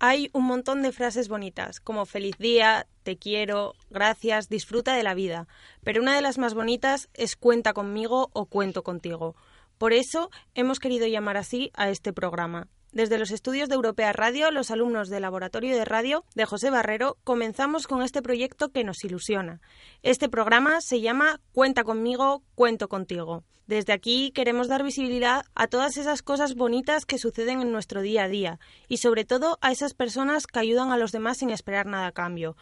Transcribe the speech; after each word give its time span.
Hay 0.00 0.30
un 0.32 0.44
montón 0.44 0.82
de 0.82 0.92
frases 0.92 1.28
bonitas, 1.28 1.80
como 1.80 2.06
feliz 2.06 2.38
día, 2.38 2.86
te 3.02 3.16
quiero, 3.16 3.74
gracias, 3.90 4.48
disfruta 4.48 4.94
de 4.94 5.02
la 5.02 5.14
vida, 5.14 5.48
pero 5.82 6.00
una 6.00 6.14
de 6.14 6.22
las 6.22 6.38
más 6.38 6.54
bonitas 6.54 7.08
es 7.14 7.34
cuenta 7.34 7.72
conmigo 7.72 8.30
o 8.32 8.46
cuento 8.46 8.84
contigo. 8.84 9.34
Por 9.76 9.92
eso 9.92 10.30
hemos 10.54 10.78
querido 10.78 11.08
llamar 11.08 11.36
así 11.36 11.72
a 11.74 11.88
este 11.90 12.12
programa. 12.12 12.68
Desde 12.92 13.18
los 13.18 13.30
estudios 13.30 13.68
de 13.68 13.74
Europea 13.74 14.14
Radio, 14.14 14.50
los 14.50 14.70
alumnos 14.70 15.10
del 15.10 15.22
Laboratorio 15.22 15.76
de 15.76 15.84
Radio 15.84 16.24
de 16.34 16.46
José 16.46 16.70
Barrero 16.70 17.18
comenzamos 17.22 17.86
con 17.86 18.02
este 18.02 18.22
proyecto 18.22 18.70
que 18.70 18.82
nos 18.82 19.04
ilusiona. 19.04 19.60
Este 20.02 20.30
programa 20.30 20.80
se 20.80 21.02
llama 21.02 21.38
Cuenta 21.52 21.84
conmigo, 21.84 22.42
cuento 22.54 22.88
contigo. 22.88 23.44
Desde 23.66 23.92
aquí 23.92 24.32
queremos 24.34 24.68
dar 24.68 24.82
visibilidad 24.82 25.44
a 25.54 25.66
todas 25.66 25.98
esas 25.98 26.22
cosas 26.22 26.54
bonitas 26.54 27.04
que 27.04 27.18
suceden 27.18 27.60
en 27.60 27.72
nuestro 27.72 28.00
día 28.00 28.24
a 28.24 28.28
día 28.28 28.58
y 28.88 28.96
sobre 28.96 29.26
todo 29.26 29.58
a 29.60 29.70
esas 29.70 29.92
personas 29.92 30.46
que 30.46 30.58
ayudan 30.58 30.90
a 30.90 30.96
los 30.96 31.12
demás 31.12 31.36
sin 31.36 31.50
esperar 31.50 31.84
nada 31.84 32.06
a 32.06 32.12
cambio. 32.12 32.56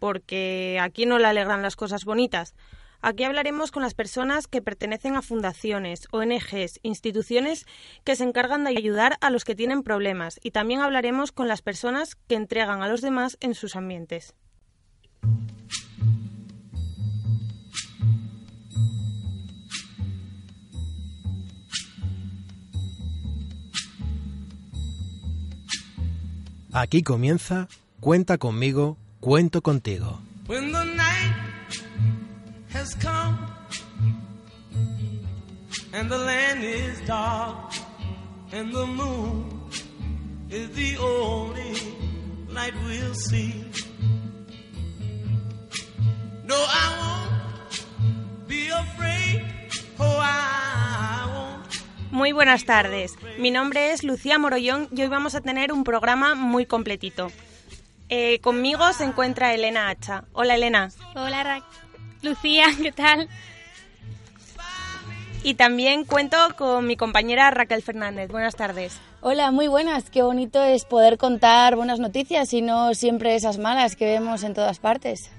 Porque 0.00 0.78
aquí 0.82 1.06
no 1.06 1.20
le 1.20 1.26
alegran 1.26 1.62
las 1.62 1.76
cosas 1.76 2.04
bonitas. 2.04 2.56
Aquí 3.00 3.24
hablaremos 3.24 3.70
con 3.70 3.82
las 3.82 3.94
personas 3.94 4.46
que 4.46 4.62
pertenecen 4.62 5.16
a 5.16 5.22
fundaciones, 5.22 6.08
ONGs, 6.10 6.80
instituciones 6.82 7.66
que 8.04 8.16
se 8.16 8.24
encargan 8.24 8.64
de 8.64 8.70
ayudar 8.70 9.16
a 9.20 9.30
los 9.30 9.44
que 9.44 9.54
tienen 9.54 9.82
problemas 9.82 10.40
y 10.42 10.50
también 10.50 10.80
hablaremos 10.80 11.32
con 11.32 11.48
las 11.48 11.62
personas 11.62 12.16
que 12.26 12.34
entregan 12.34 12.82
a 12.82 12.88
los 12.88 13.00
demás 13.00 13.36
en 13.40 13.54
sus 13.54 13.76
ambientes. 13.76 14.34
Aquí 26.72 27.02
comienza 27.02 27.68
Cuenta 28.00 28.38
conmigo, 28.38 28.96
cuento 29.18 29.60
contigo. 29.60 30.20
Has 32.88 32.94
come 33.02 33.38
and 35.92 36.10
the 36.10 36.18
land 36.18 36.62
is 36.64 37.00
dark 37.06 37.72
and 38.52 38.72
the 38.72 38.86
moon 38.86 39.60
is 40.50 40.70
the 40.74 40.96
only 40.98 41.74
light 42.48 42.72
we'll 42.86 43.14
see. 43.14 43.52
No, 46.44 46.56
I 46.56 46.86
won't 47.00 48.48
be 48.48 48.70
afraid. 48.70 49.44
Oh, 49.98 50.18
I 50.20 51.26
won't. 51.26 52.12
Muy 52.12 52.32
buenas 52.32 52.64
tardes. 52.64 53.16
Mi 53.38 53.50
nombre 53.50 53.92
es 53.92 54.02
Lucía 54.02 54.38
Morollón 54.38 54.88
y 54.96 55.02
hoy 55.02 55.08
vamos 55.08 55.34
a 55.34 55.42
tener 55.42 55.72
un 55.72 55.84
programa 55.84 56.34
muy 56.34 56.64
completito. 56.64 57.30
Eh, 58.08 58.40
conmigo 58.40 58.90
se 58.94 59.04
encuentra 59.04 59.52
Elena 59.52 59.90
Hacha. 59.90 60.24
Hola 60.32 60.54
Elena. 60.54 60.90
Hola 61.14 61.42
Rack. 61.42 61.87
Lucía, 62.22 62.66
¿qué 62.82 62.92
tal? 62.92 63.28
Y 65.44 65.54
también 65.54 66.04
cuento 66.04 66.36
con 66.56 66.86
mi 66.86 66.96
compañera 66.96 67.50
Raquel 67.50 67.82
Fernández. 67.82 68.28
Buenas 68.30 68.56
tardes. 68.56 68.98
Hola, 69.20 69.50
muy 69.50 69.68
buenas. 69.68 70.10
Qué 70.10 70.22
bonito 70.22 70.62
es 70.62 70.84
poder 70.84 71.16
contar 71.16 71.76
buenas 71.76 72.00
noticias 72.00 72.52
y 72.52 72.60
no 72.60 72.92
siempre 72.94 73.34
esas 73.34 73.58
malas 73.58 73.94
que 73.94 74.06
vemos 74.06 74.42
en 74.42 74.54
todas 74.54 74.80
partes. 74.80 75.30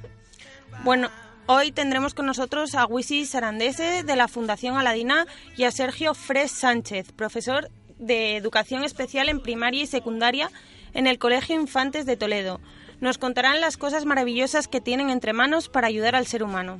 Bueno, 0.83 1.09
hoy 1.47 1.73
tendremos 1.73 2.13
con 2.13 2.25
nosotros 2.25 2.75
a 2.75 2.85
Wisi 2.85 3.25
Sarandese 3.25 4.03
de 4.03 4.15
la 4.15 4.29
Fundación 4.29 4.77
Aladina 4.77 5.27
y 5.57 5.65
a 5.65 5.71
Sergio 5.71 6.13
Fres 6.13 6.51
Sánchez, 6.51 7.11
profesor 7.11 7.69
de 7.97 8.37
Educación 8.37 8.85
Especial 8.85 9.27
en 9.27 9.41
Primaria 9.41 9.83
y 9.83 9.87
Secundaria 9.87 10.49
en 10.93 11.07
el 11.07 11.19
Colegio 11.19 11.55
Infantes 11.55 12.05
de 12.05 12.15
Toledo 12.15 12.61
nos 13.01 13.17
contarán 13.17 13.61
las 13.61 13.77
cosas 13.77 14.05
maravillosas 14.05 14.67
que 14.67 14.81
tienen 14.81 15.09
entre 15.09 15.33
manos 15.33 15.69
para 15.69 15.87
ayudar 15.87 16.15
al 16.15 16.27
ser 16.27 16.43
humano. 16.43 16.79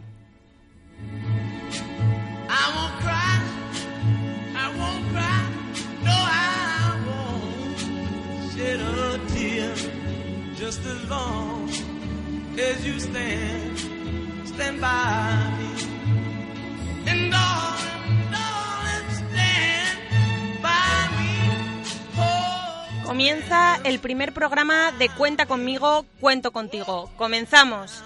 Comienza 23.20 23.76
el 23.84 24.00
primer 24.00 24.32
programa 24.32 24.94
de 24.94 25.10
Cuenta 25.10 25.46
conmigo, 25.46 26.06
cuento 26.22 26.52
contigo. 26.52 27.12
Comenzamos. 27.18 28.02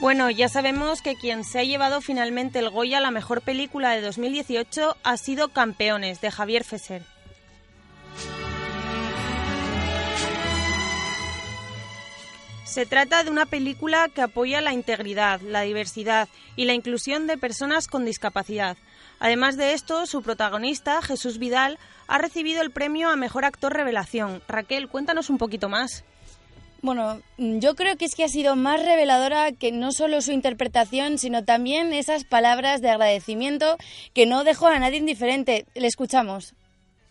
Bueno, 0.00 0.30
ya 0.30 0.48
sabemos 0.48 1.02
que 1.02 1.14
quien 1.16 1.44
se 1.44 1.58
ha 1.58 1.64
llevado 1.64 2.00
finalmente 2.00 2.58
el 2.58 2.70
Goya 2.70 2.96
a 2.96 3.02
la 3.02 3.10
mejor 3.10 3.42
película 3.42 3.90
de 3.90 4.00
2018 4.00 4.96
ha 5.04 5.16
sido 5.18 5.48
Campeones, 5.48 6.22
de 6.22 6.30
Javier 6.30 6.64
Fesser. 6.64 7.15
Se 12.76 12.84
trata 12.84 13.24
de 13.24 13.30
una 13.30 13.46
película 13.46 14.10
que 14.10 14.20
apoya 14.20 14.60
la 14.60 14.74
integridad, 14.74 15.40
la 15.40 15.62
diversidad 15.62 16.28
y 16.56 16.66
la 16.66 16.74
inclusión 16.74 17.26
de 17.26 17.38
personas 17.38 17.88
con 17.88 18.04
discapacidad. 18.04 18.76
Además 19.18 19.56
de 19.56 19.72
esto, 19.72 20.04
su 20.04 20.20
protagonista, 20.20 21.00
Jesús 21.00 21.38
Vidal, 21.38 21.78
ha 22.06 22.18
recibido 22.18 22.60
el 22.60 22.70
premio 22.70 23.08
a 23.08 23.16
Mejor 23.16 23.46
Actor 23.46 23.72
Revelación. 23.72 24.42
Raquel, 24.46 24.88
cuéntanos 24.88 25.30
un 25.30 25.38
poquito 25.38 25.70
más. 25.70 26.04
Bueno, 26.82 27.22
yo 27.38 27.76
creo 27.76 27.96
que 27.96 28.04
es 28.04 28.14
que 28.14 28.24
ha 28.24 28.28
sido 28.28 28.56
más 28.56 28.84
reveladora 28.84 29.52
que 29.52 29.72
no 29.72 29.90
solo 29.90 30.20
su 30.20 30.32
interpretación, 30.32 31.16
sino 31.16 31.46
también 31.46 31.94
esas 31.94 32.24
palabras 32.24 32.82
de 32.82 32.90
agradecimiento 32.90 33.78
que 34.12 34.26
no 34.26 34.44
dejó 34.44 34.66
a 34.66 34.78
nadie 34.78 34.98
indiferente. 34.98 35.64
Le 35.74 35.86
escuchamos. 35.86 36.52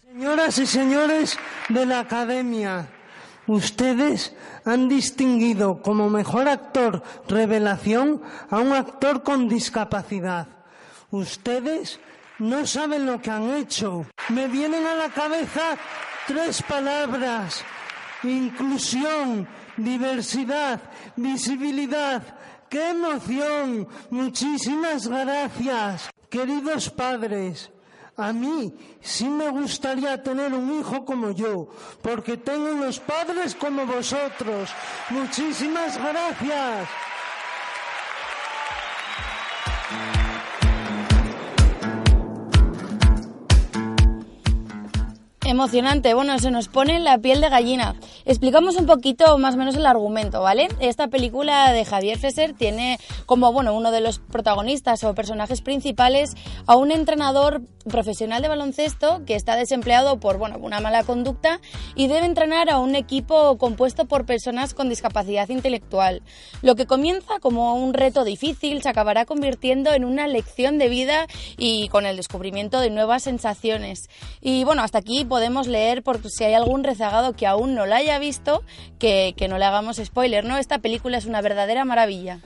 Señoras 0.04 0.60
y 0.60 0.68
señores 0.68 1.40
de 1.70 1.88
la 1.88 2.02
Academia, 2.02 2.88
Ustedes 3.48 4.34
han 4.66 4.90
distinguido 4.90 5.82
como 5.82 6.10
mejor 6.10 6.48
actor 6.48 7.04
revelación 7.28 8.22
a 8.50 8.60
un 8.60 8.74
actor 8.74 9.22
con 9.22 9.48
discapacidad. 9.48 10.48
Ustedes 11.12 12.00
no 12.40 12.66
saben 12.66 13.06
lo 13.06 13.22
que 13.22 13.30
han 13.30 13.52
hecho. 13.52 14.06
Me 14.30 14.48
vienen 14.48 14.86
a 14.86 14.96
la 14.96 15.10
cabeza 15.10 15.78
tres 16.28 16.62
palabras. 16.64 17.64
Inclusión, 18.24 19.48
diversidad, 19.78 20.82
visibilidad. 21.16 22.24
¡Qué 22.70 22.90
emoción! 22.90 23.88
Muchísimas 24.10 25.08
gracias. 25.08 26.10
Queridos 26.30 26.90
padres, 26.90 27.72
a 28.18 28.32
mí 28.32 28.74
sí 29.02 29.28
me 29.28 29.50
gustaría 29.50 30.22
tener 30.24 30.54
un 30.54 30.80
hijo 30.80 31.04
como 31.04 31.32
yo, 31.32 31.68
porque 32.02 32.38
tengo 32.38 32.72
unos 32.72 33.00
padres 33.00 33.56
como 33.56 33.86
vosotros. 33.86 34.70
Muchísimas 35.10 35.98
gracias. 35.98 36.88
Emocionante, 45.46 46.16
bueno, 46.16 46.40
se 46.40 46.50
nos 46.50 46.70
pone 46.70 47.00
la 47.00 47.20
piel 47.20 47.40
de 47.40 47.50
gallina. 47.50 47.94
Explicamos 48.26 48.78
un 48.78 48.88
poquito 48.88 49.38
más 49.38 49.54
o 49.54 49.58
menos 49.58 49.76
el 49.76 49.86
argumento, 49.86 50.42
¿vale? 50.42 50.70
Esta 50.80 51.08
película 51.08 51.72
de 51.72 51.86
Javier 51.86 52.18
Fesser 52.18 52.54
tiene 52.54 52.98
como, 53.28 53.54
bueno, 53.54 53.76
uno 53.76 53.92
de 53.92 54.02
los 54.02 54.18
protagonistas 54.18 55.04
o 55.04 55.14
personajes 55.14 55.62
principales 55.62 56.34
a 56.66 56.76
un 56.76 56.92
entrenador 56.92 57.62
profesional 57.90 58.42
de 58.42 58.48
baloncesto 58.48 59.24
que 59.26 59.36
está 59.36 59.56
desempleado 59.56 60.20
por, 60.20 60.38
bueno, 60.38 60.58
una 60.60 60.80
mala 60.80 61.04
conducta 61.04 61.60
y 61.96 62.08
debe 62.08 62.26
entrenar 62.26 62.70
a 62.70 62.80
un 62.80 62.96
equipo 62.96 63.58
compuesto 63.58 64.06
por 64.06 64.26
personas 64.26 64.74
con 64.74 64.90
discapacidad 64.90 65.50
intelectual. 65.50 66.22
Lo 66.62 66.76
que 66.76 66.86
comienza 66.86 67.40
como 67.40 67.76
un 67.76 67.94
reto 67.94 68.24
difícil 68.24 68.82
se 68.82 68.90
acabará 68.90 69.26
convirtiendo 69.26 69.94
en 69.94 70.06
una 70.06 70.28
lección 70.28 70.78
de 70.78 70.90
vida 70.90 71.28
y 71.58 71.90
con 71.90 72.06
el 72.06 72.18
descubrimiento 72.18 72.80
de 72.80 72.90
nuevas 72.90 73.24
sensaciones. 73.24 74.10
Y 74.42 74.64
bueno, 74.64 74.82
hasta 74.82 75.00
aquí 75.00 75.26
podemos 75.26 75.68
leer 75.68 76.04
por 76.04 76.22
si 76.30 76.44
hay 76.44 76.54
algún 76.54 76.84
rezagado 76.84 77.34
que 77.34 77.48
aún 77.48 77.76
no 77.76 77.86
la 77.86 77.98
haya 77.98 78.20
visto, 78.20 78.64
que, 79.00 79.34
que 79.38 79.48
no 79.48 79.58
le 79.58 79.66
hagamos 79.66 79.98
spoiler, 80.04 80.46
¿no? 80.46 80.58
Esta 80.58 80.80
película 80.80 81.18
es 81.18 81.26
una 81.26 81.42
verdadera 81.42 81.86
maravilla. 81.86 82.40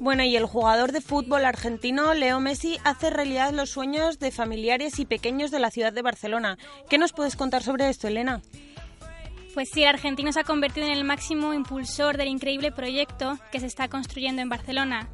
Bueno, 0.00 0.22
y 0.22 0.36
el 0.36 0.46
jugador 0.46 0.92
de 0.92 1.00
fútbol 1.00 1.44
argentino 1.44 2.14
Leo 2.14 2.40
Messi 2.40 2.78
hace 2.84 3.10
realidad 3.10 3.52
los 3.52 3.70
sueños 3.70 4.18
de 4.18 4.30
familiares 4.30 4.98
y 4.98 5.04
pequeños 5.04 5.50
de 5.50 5.58
la 5.58 5.70
ciudad 5.70 5.92
de 5.92 6.02
Barcelona. 6.02 6.56
¿Qué 6.88 6.96
nos 6.96 7.12
puedes 7.12 7.36
contar 7.36 7.62
sobre 7.62 7.88
esto, 7.88 8.08
Elena? 8.08 8.40
Pues 9.52 9.68
sí, 9.70 9.82
el 9.82 9.88
argentino 9.88 10.32
se 10.32 10.40
ha 10.40 10.44
convertido 10.44 10.86
en 10.86 10.92
el 10.92 11.04
máximo 11.04 11.52
impulsor 11.52 12.16
del 12.16 12.28
increíble 12.28 12.72
proyecto 12.72 13.38
que 13.50 13.60
se 13.60 13.66
está 13.66 13.88
construyendo 13.88 14.40
en 14.40 14.48
Barcelona. 14.48 15.08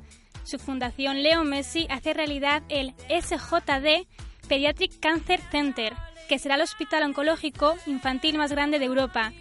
Su 0.45 0.59
fundación 0.59 1.23
Leo 1.23 1.43
Messi 1.45 1.87
hace 1.89 2.13
realidad 2.13 2.63
el 2.69 2.95
SJD 3.09 4.07
Pediatric 4.47 5.01
Cancer 5.01 5.41
Center, 5.51 5.95
que 6.29 6.39
será 6.39 6.57
el 6.57 6.63
hospital 6.63 7.05
oncológico 7.05 7.75
infantil 7.87 8.37
más 8.37 8.53
grande 8.53 8.79
de 8.79 8.85
Europa. 8.85 9.33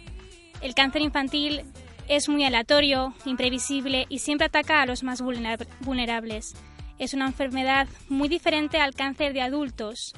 El 0.62 0.74
cáncer 0.74 1.02
infantil 1.02 1.64
es 2.08 2.28
muy 2.28 2.44
aleatorio, 2.44 3.14
imprevisible 3.24 4.06
y 4.08 4.18
siempre 4.18 4.46
ataca 4.46 4.82
a 4.82 4.86
los 4.86 5.02
más 5.02 5.22
vulnerables. 5.22 6.54
Es 6.98 7.14
una 7.14 7.26
enfermedad 7.26 7.88
muy 8.08 8.28
diferente 8.28 8.78
al 8.78 8.94
cáncer 8.94 9.32
de 9.32 9.42
adultos 9.42 10.14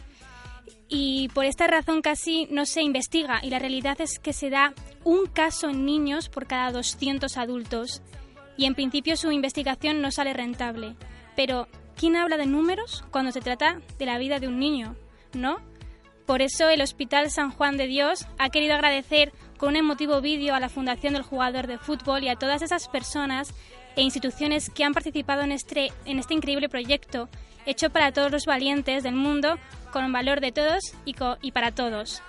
y 0.88 1.28
por 1.34 1.44
esta 1.44 1.66
razón 1.66 2.00
casi 2.00 2.46
no 2.50 2.66
se 2.66 2.82
investiga 2.82 3.40
y 3.42 3.50
la 3.50 3.58
realidad 3.58 4.00
es 4.00 4.18
que 4.18 4.32
se 4.32 4.50
da 4.50 4.74
un 5.04 5.26
caso 5.26 5.70
en 5.70 5.84
niños 5.84 6.28
por 6.28 6.46
cada 6.46 6.70
200 6.70 7.36
adultos 7.36 8.02
y 8.56 8.66
en 8.66 8.74
principio 8.74 9.16
su 9.16 9.32
investigación 9.32 10.00
no 10.00 10.10
sale 10.10 10.32
rentable. 10.32 10.94
Pero, 11.34 11.68
¿quién 11.96 12.16
habla 12.16 12.36
de 12.36 12.46
números 12.46 13.04
cuando 13.10 13.32
se 13.32 13.40
trata 13.40 13.80
de 13.98 14.06
la 14.06 14.18
vida 14.18 14.38
de 14.38 14.48
un 14.48 14.58
niño? 14.58 14.96
¿No? 15.34 15.58
Por 16.24 16.40
eso 16.40 16.68
el 16.68 16.80
Hospital 16.80 17.30
San 17.30 17.50
Juan 17.50 17.76
de 17.76 17.86
Dios 17.86 18.26
ha 18.38 18.48
querido 18.48 18.74
agradecer 18.74 19.32
con 19.58 19.70
un 19.70 19.76
emotivo 19.76 20.20
vídeo 20.20 20.54
a 20.54 20.60
la 20.60 20.68
Fundación 20.68 21.14
del 21.14 21.22
Jugador 21.22 21.66
de 21.66 21.78
Fútbol 21.78 22.22
y 22.24 22.28
a 22.28 22.36
todas 22.36 22.62
esas 22.62 22.88
personas 22.88 23.52
e 23.96 24.02
instituciones 24.02 24.70
que 24.70 24.84
han 24.84 24.94
participado 24.94 25.42
en 25.42 25.52
este, 25.52 25.92
este 26.04 26.34
increíble 26.34 26.68
proyecto 26.68 27.28
hecho 27.64 27.90
para 27.90 28.12
todos 28.12 28.30
los 28.30 28.46
valientes 28.46 29.02
del 29.02 29.14
mundo 29.14 29.58
con 29.92 30.12
valor 30.12 30.40
de 30.40 30.52
todos 30.52 30.94
y 31.04 31.52
para 31.52 31.72
todos. 31.72 32.22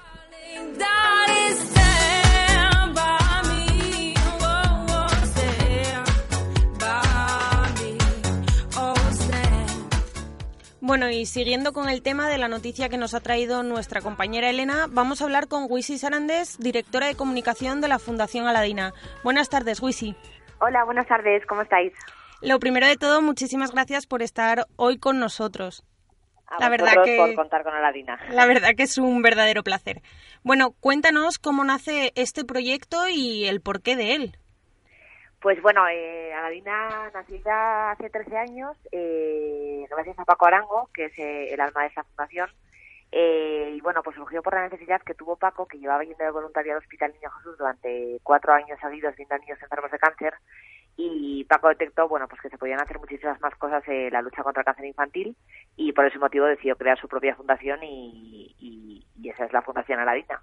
Bueno, 10.88 11.10
y 11.10 11.26
siguiendo 11.26 11.74
con 11.74 11.90
el 11.90 12.02
tema 12.02 12.30
de 12.30 12.38
la 12.38 12.48
noticia 12.48 12.88
que 12.88 12.98
nos 12.98 13.14
ha 13.14 13.20
traído 13.20 13.62
nuestra 13.62 14.00
compañera 14.00 14.50
Elena, 14.50 14.86
vamos 14.90 15.20
a 15.20 15.26
hablar 15.26 15.50
con 15.50 15.68
Wisi 15.70 15.98
Sarandes, 15.98 16.58
directora 16.60 17.08
de 17.08 17.16
comunicación 17.16 17.82
de 17.82 17.90
la 17.90 18.00
Fundación 18.00 18.48
Aladina. 18.48 18.94
Buenas 19.22 19.50
tardes, 19.50 19.82
Wisi. 19.82 20.16
Hola, 20.62 20.86
buenas 20.86 21.06
tardes, 21.06 21.46
¿cómo 21.46 21.64
estáis? 21.64 21.92
Lo 22.42 22.58
primero 22.60 22.88
de 22.88 22.96
todo, 22.96 23.22
muchísimas 23.22 23.74
gracias 23.74 24.08
por 24.08 24.22
estar 24.22 24.66
hoy 24.78 24.98
con 24.98 25.20
nosotros 25.20 25.84
la 26.60 26.70
verdad 26.70 26.94
que 27.04 27.18
por 27.18 27.36
contar 27.36 27.64
con 27.64 27.74
Aladina. 27.74 28.18
La 28.30 28.46
verdad 28.46 28.70
que 28.76 28.84
es 28.84 28.98
un 28.98 29.22
verdadero 29.22 29.64
placer. 29.64 30.02
Bueno, 30.44 30.72
cuéntanos 30.80 31.40
cómo 31.40 31.64
nace 31.64 32.14
este 32.16 32.46
proyecto 32.46 33.08
y 33.10 33.46
el 33.46 33.62
porqué 33.62 33.96
de 33.96 34.16
él. 34.16 34.38
Pues 35.40 35.62
bueno, 35.62 35.88
eh, 35.88 36.34
Aladina 36.34 37.12
nació 37.14 37.38
ya 37.46 37.92
hace 37.92 38.10
13 38.10 38.38
años, 38.38 38.76
eh, 38.92 39.86
gracias 39.90 40.18
a 40.20 40.26
Paco 40.26 40.48
Arango, 40.48 40.90
que 40.94 41.06
es 41.06 41.20
eh, 41.20 41.54
el 41.54 41.62
alma 41.62 41.82
de 41.82 41.88
esta 41.88 42.04
fundación. 42.04 42.50
Eh, 43.12 43.74
y 43.76 43.82
bueno, 43.82 44.04
pues 44.04 44.16
surgió 44.16 44.44
por 44.44 44.56
la 44.56 44.64
necesidad 44.64 45.02
que 45.02 45.14
tuvo 45.14 45.38
Paco, 45.38 45.66
que 45.66 45.78
llevaba 45.78 46.04
yendo 46.04 46.24
de 46.24 46.32
voluntariado 46.32 46.78
al 46.78 46.84
Hospital 46.84 47.14
Niño 47.14 47.32
Jesús 47.38 47.58
durante 47.58 48.20
cuatro 48.24 48.54
años 48.54 48.80
seguidos 48.82 49.16
viendo 49.16 49.36
a 49.36 49.38
niños 49.38 49.62
enfermos 49.62 49.92
de 49.92 50.00
cáncer 50.00 50.34
y 50.98 51.46
Paco 51.46 51.70
detectó 51.70 52.10
bueno 52.10 52.28
pues 52.28 52.42
que 52.42 52.50
se 52.50 52.58
podían 52.58 52.82
hacer 52.82 53.00
muchísimas 53.00 53.40
más 53.40 53.56
cosas 53.56 53.84
en 53.88 54.12
la 54.12 54.22
lucha 54.22 54.44
contra 54.44 54.62
el 54.62 54.66
cáncer 54.66 54.86
infantil 54.86 55.38
y 55.76 55.94
por 55.94 56.06
ese 56.06 56.18
motivo 56.18 56.46
decidió 56.46 56.76
crear 56.76 57.00
su 57.00 57.08
propia 57.08 57.36
fundación 57.36 57.80
y, 57.84 59.06
esa 59.24 59.46
es 59.46 59.54
la 59.54 59.62
Fundación 59.62 60.00
Aladina. 60.00 60.42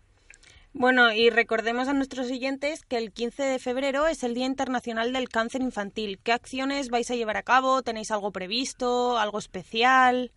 Bueno, 0.76 1.12
y 1.12 1.30
recordemos 1.30 1.86
a 1.86 1.92
nuestros 1.92 2.26
siguientes 2.26 2.84
que 2.84 2.96
el 2.96 3.12
15 3.12 3.44
de 3.44 3.58
febrero 3.60 4.08
es 4.08 4.24
el 4.24 4.34
Día 4.34 4.46
Internacional 4.46 5.12
del 5.12 5.28
Cáncer 5.28 5.62
Infantil. 5.62 6.18
¿Qué 6.20 6.32
acciones 6.32 6.90
vais 6.90 7.08
a 7.12 7.14
llevar 7.14 7.36
a 7.36 7.44
cabo? 7.44 7.82
¿Tenéis 7.82 8.10
algo 8.10 8.32
previsto? 8.32 9.16
¿Algo 9.16 9.38
especial? 9.38 10.32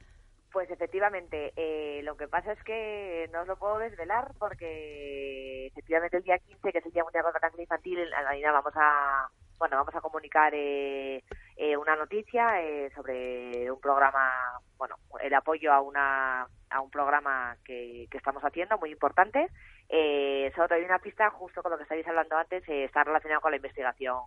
Pues 0.52 0.70
efectivamente, 0.70 1.54
eh, 1.56 2.02
lo 2.04 2.16
que 2.18 2.28
pasa 2.28 2.52
es 2.52 2.64
que 2.64 3.28
no 3.34 3.42
os 3.42 3.48
lo 3.48 3.58
puedo 3.58 3.80
desvelar 3.80 4.32
porque 4.38 5.66
efectivamente 5.68 6.18
el 6.18 6.24
día 6.24 6.38
15, 6.38 6.72
que 6.72 6.78
es 6.78 6.86
el 6.86 6.94
Día 6.94 7.04
Mundial 7.04 7.24
contra 7.24 7.40
el 7.40 7.42
Cáncer 7.42 7.62
Infantil, 7.62 8.00
en 8.00 8.14
Aladina 8.14 8.52
vamos 8.52 8.74
a 8.76 9.32
bueno, 9.58 9.78
vamos 9.78 9.96
a 9.96 10.02
comunicar 10.02 10.54
eh, 10.56 11.24
eh, 11.58 11.76
una 11.76 11.96
noticia 11.96 12.62
eh, 12.62 12.92
sobre 12.96 13.72
un 13.72 13.80
programa, 13.80 14.32
bueno, 14.78 14.96
el 15.20 15.34
apoyo 15.34 15.74
a 15.74 15.82
una 15.82 16.48
a 16.70 16.82
un 16.82 16.92
programa 16.92 17.56
que, 17.66 18.08
que 18.12 18.18
estamos 18.18 18.44
haciendo 18.44 18.78
muy 18.78 18.92
importante. 18.92 19.48
Eh, 19.90 20.52
solo 20.54 20.68
te 20.68 20.76
doy 20.76 20.84
una 20.84 21.00
pista, 21.00 21.32
justo 21.32 21.64
con 21.64 21.72
lo 21.72 21.78
que 21.78 21.84
estáis 21.84 22.06
hablando 22.08 22.38
antes, 22.38 22.64
está 22.68 23.04
relacionado 23.04 23.42
con 23.42 23.52
la 23.52 23.58
investigación 23.58 24.18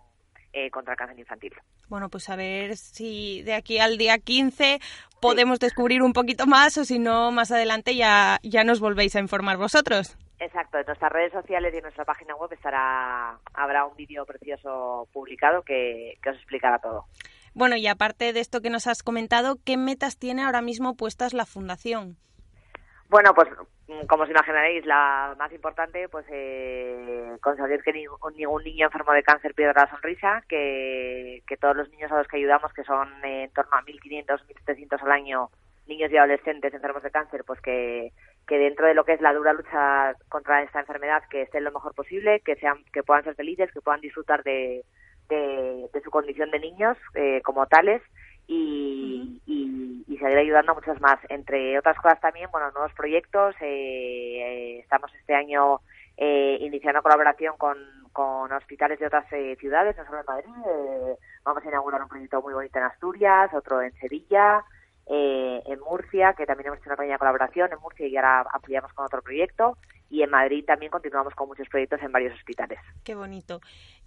contra 0.71 0.93
el 0.93 0.97
cáncer 0.97 1.17
infantil. 1.17 1.53
Bueno, 1.87 2.09
pues 2.09 2.29
a 2.29 2.35
ver 2.35 2.75
si 2.75 3.41
de 3.43 3.53
aquí 3.53 3.79
al 3.79 3.97
día 3.97 4.17
15 4.17 4.79
podemos 5.21 5.59
descubrir 5.59 6.01
un 6.01 6.11
poquito 6.11 6.45
más 6.45 6.77
o 6.77 6.83
si 6.83 6.99
no, 6.99 7.31
más 7.31 7.53
adelante 7.53 7.95
ya, 7.95 8.37
ya 8.43 8.65
nos 8.65 8.81
volvéis 8.81 9.15
a 9.15 9.19
informar 9.19 9.55
vosotros. 9.55 10.17
Exacto, 10.41 10.79
en 10.79 10.85
nuestras 10.87 11.11
redes 11.11 11.31
sociales 11.31 11.71
y 11.71 11.77
en 11.77 11.83
nuestra 11.83 12.03
página 12.03 12.35
web 12.35 12.51
estará 12.51 13.37
habrá 13.53 13.85
un 13.85 13.95
vídeo 13.95 14.25
precioso 14.25 15.07
publicado 15.13 15.61
que, 15.61 16.17
os 16.27 16.35
explicará 16.35 16.79
todo. 16.79 17.05
Bueno, 17.53 17.75
y 17.75 17.85
aparte 17.85 18.33
de 18.33 18.39
esto 18.39 18.59
que 18.59 18.71
nos 18.71 18.87
has 18.87 19.03
comentado, 19.03 19.57
¿qué 19.63 19.77
metas 19.77 20.17
tiene 20.17 20.41
ahora 20.43 20.63
mismo 20.63 20.97
puestas 20.97 21.35
la 21.35 21.45
Fundación? 21.45 22.17
Bueno, 23.07 23.35
pues 23.35 23.49
como 24.07 24.23
os 24.23 24.29
imaginaréis, 24.31 24.83
la 24.87 25.35
más 25.37 25.53
importante, 25.53 26.09
pues 26.09 26.25
eh, 26.31 27.37
conseguir 27.39 27.83
que 27.83 27.93
ningún, 27.93 28.63
niño 28.63 28.87
enfermo 28.87 29.11
de 29.11 29.21
cáncer 29.21 29.53
pierda 29.53 29.83
la 29.83 29.91
sonrisa, 29.91 30.43
que, 30.49 31.43
que 31.45 31.57
todos 31.57 31.75
los 31.75 31.89
niños 31.89 32.11
a 32.11 32.17
los 32.17 32.27
que 32.27 32.37
ayudamos, 32.37 32.73
que 32.73 32.83
son 32.83 33.09
en 33.23 33.51
torno 33.51 33.73
a 33.73 33.83
1.500, 33.83 34.25
1.700 34.65 35.03
al 35.03 35.11
año, 35.11 35.51
niños 35.85 36.11
y 36.11 36.17
adolescentes 36.17 36.73
enfermos 36.73 37.03
de 37.03 37.11
cáncer, 37.11 37.43
pues 37.45 37.61
que 37.61 38.11
que 38.47 38.57
dentro 38.57 38.87
de 38.87 38.93
lo 38.93 39.05
que 39.05 39.13
es 39.13 39.21
la 39.21 39.33
dura 39.33 39.53
lucha 39.53 40.15
contra 40.29 40.63
esta 40.63 40.79
enfermedad 40.79 41.23
que 41.29 41.43
estén 41.43 41.63
lo 41.63 41.71
mejor 41.71 41.93
posible, 41.93 42.41
que 42.41 42.55
sean, 42.55 42.83
que 42.91 43.03
puedan 43.03 43.23
ser 43.23 43.35
felices, 43.35 43.71
que 43.71 43.81
puedan 43.81 44.01
disfrutar 44.01 44.43
de, 44.43 44.83
de, 45.29 46.01
su 46.03 46.11
condición 46.11 46.51
de 46.51 46.59
niños 46.59 46.97
eh, 47.15 47.41
como 47.43 47.65
tales 47.67 48.01
y, 48.47 49.41
y, 49.45 50.17
seguir 50.17 50.37
ayudando 50.37 50.73
a 50.73 50.75
muchos 50.75 51.01
más. 51.01 51.17
Entre 51.29 51.79
otras 51.79 51.97
cosas 51.97 52.19
también, 52.21 52.47
bueno, 52.51 52.69
nuevos 52.71 52.93
proyectos. 52.93 53.55
Eh, 53.59 54.77
estamos 54.79 55.11
este 55.15 55.33
año 55.33 55.79
eh, 56.15 56.57
iniciando 56.61 57.01
colaboración 57.01 57.55
con, 57.57 57.75
con 58.13 58.51
hospitales 58.51 58.99
de 58.99 59.07
otras 59.07 59.25
ciudades, 59.57 59.97
no 59.97 60.05
solo 60.05 60.19
en 60.19 60.25
Madrid. 60.27 61.17
vamos 61.43 61.65
a 61.65 61.67
inaugurar 61.67 62.03
un 62.03 62.07
proyecto 62.07 62.39
muy 62.43 62.53
bonito 62.53 62.77
en 62.77 62.85
Asturias, 62.85 63.51
otro 63.53 63.81
en 63.81 63.93
Sevilla. 63.93 64.63
Eh, 65.07 65.61
en 65.65 65.79
Murcia, 65.79 66.33
que 66.37 66.45
también 66.45 66.67
hemos 66.67 66.79
hecho 66.79 66.89
una 66.89 66.95
pequeña 66.95 67.17
colaboración 67.17 67.71
en 67.71 67.79
Murcia 67.79 68.07
y 68.07 68.15
ahora 68.15 68.45
ampliamos 68.53 68.93
con 68.93 69.05
otro 69.05 69.21
proyecto. 69.21 69.77
Y 70.09 70.23
en 70.23 70.29
Madrid 70.29 70.63
también 70.65 70.91
continuamos 70.91 71.33
con 71.35 71.47
muchos 71.47 71.67
proyectos 71.69 72.01
en 72.01 72.11
varios 72.11 72.33
hospitales. 72.35 72.79
Qué 73.03 73.15
bonito. 73.15 73.61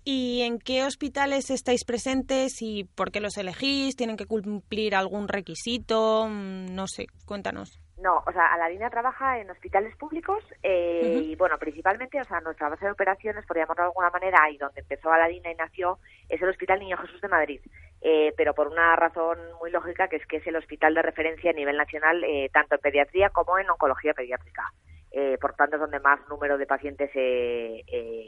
¿Y 0.04 0.42
en 0.42 0.58
qué 0.58 0.84
hospitales 0.84 1.50
estáis 1.50 1.84
presentes 1.84 2.60
y 2.60 2.84
por 2.84 3.10
qué 3.10 3.20
los 3.20 3.38
elegís? 3.38 3.96
¿Tienen 3.96 4.18
que 4.18 4.26
cumplir 4.26 4.94
algún 4.94 5.28
requisito? 5.28 6.26
Mm, 6.28 6.74
no 6.74 6.86
sé, 6.86 7.06
cuéntanos. 7.24 7.80
No, 7.96 8.22
o 8.26 8.32
sea, 8.32 8.52
Aladina 8.52 8.90
trabaja 8.90 9.38
en 9.38 9.50
hospitales 9.50 9.96
públicos 9.96 10.44
eh, 10.62 11.22
y, 11.24 11.36
bueno, 11.36 11.56
principalmente, 11.58 12.20
o 12.20 12.24
sea, 12.24 12.40
nuestra 12.40 12.68
base 12.68 12.84
de 12.84 12.90
operaciones, 12.90 13.46
por 13.46 13.56
llamarlo 13.56 13.84
de 13.84 13.88
alguna 13.88 14.10
manera, 14.10 14.50
y 14.50 14.58
donde 14.58 14.80
empezó 14.82 15.10
Aladina 15.10 15.50
y 15.50 15.54
nació, 15.54 15.98
es 16.28 16.42
el 16.42 16.50
Hospital 16.50 16.80
Niño 16.80 16.98
Jesús 16.98 17.20
de 17.22 17.28
Madrid. 17.28 17.60
Eh, 18.06 18.34
pero 18.36 18.52
por 18.52 18.68
una 18.68 18.94
razón 18.96 19.38
muy 19.58 19.70
lógica, 19.70 20.08
que 20.08 20.16
es 20.16 20.26
que 20.26 20.36
es 20.36 20.46
el 20.46 20.56
hospital 20.56 20.92
de 20.92 21.00
referencia 21.00 21.50
a 21.50 21.54
nivel 21.54 21.78
nacional, 21.78 22.22
eh, 22.22 22.50
tanto 22.52 22.74
en 22.74 22.80
pediatría 22.82 23.30
como 23.30 23.58
en 23.58 23.70
oncología 23.70 24.12
pediátrica. 24.12 24.74
Eh, 25.10 25.38
por 25.40 25.54
tanto, 25.54 25.76
es 25.76 25.80
donde 25.80 26.00
más 26.00 26.20
número 26.28 26.58
de 26.58 26.66
pacientes 26.66 27.10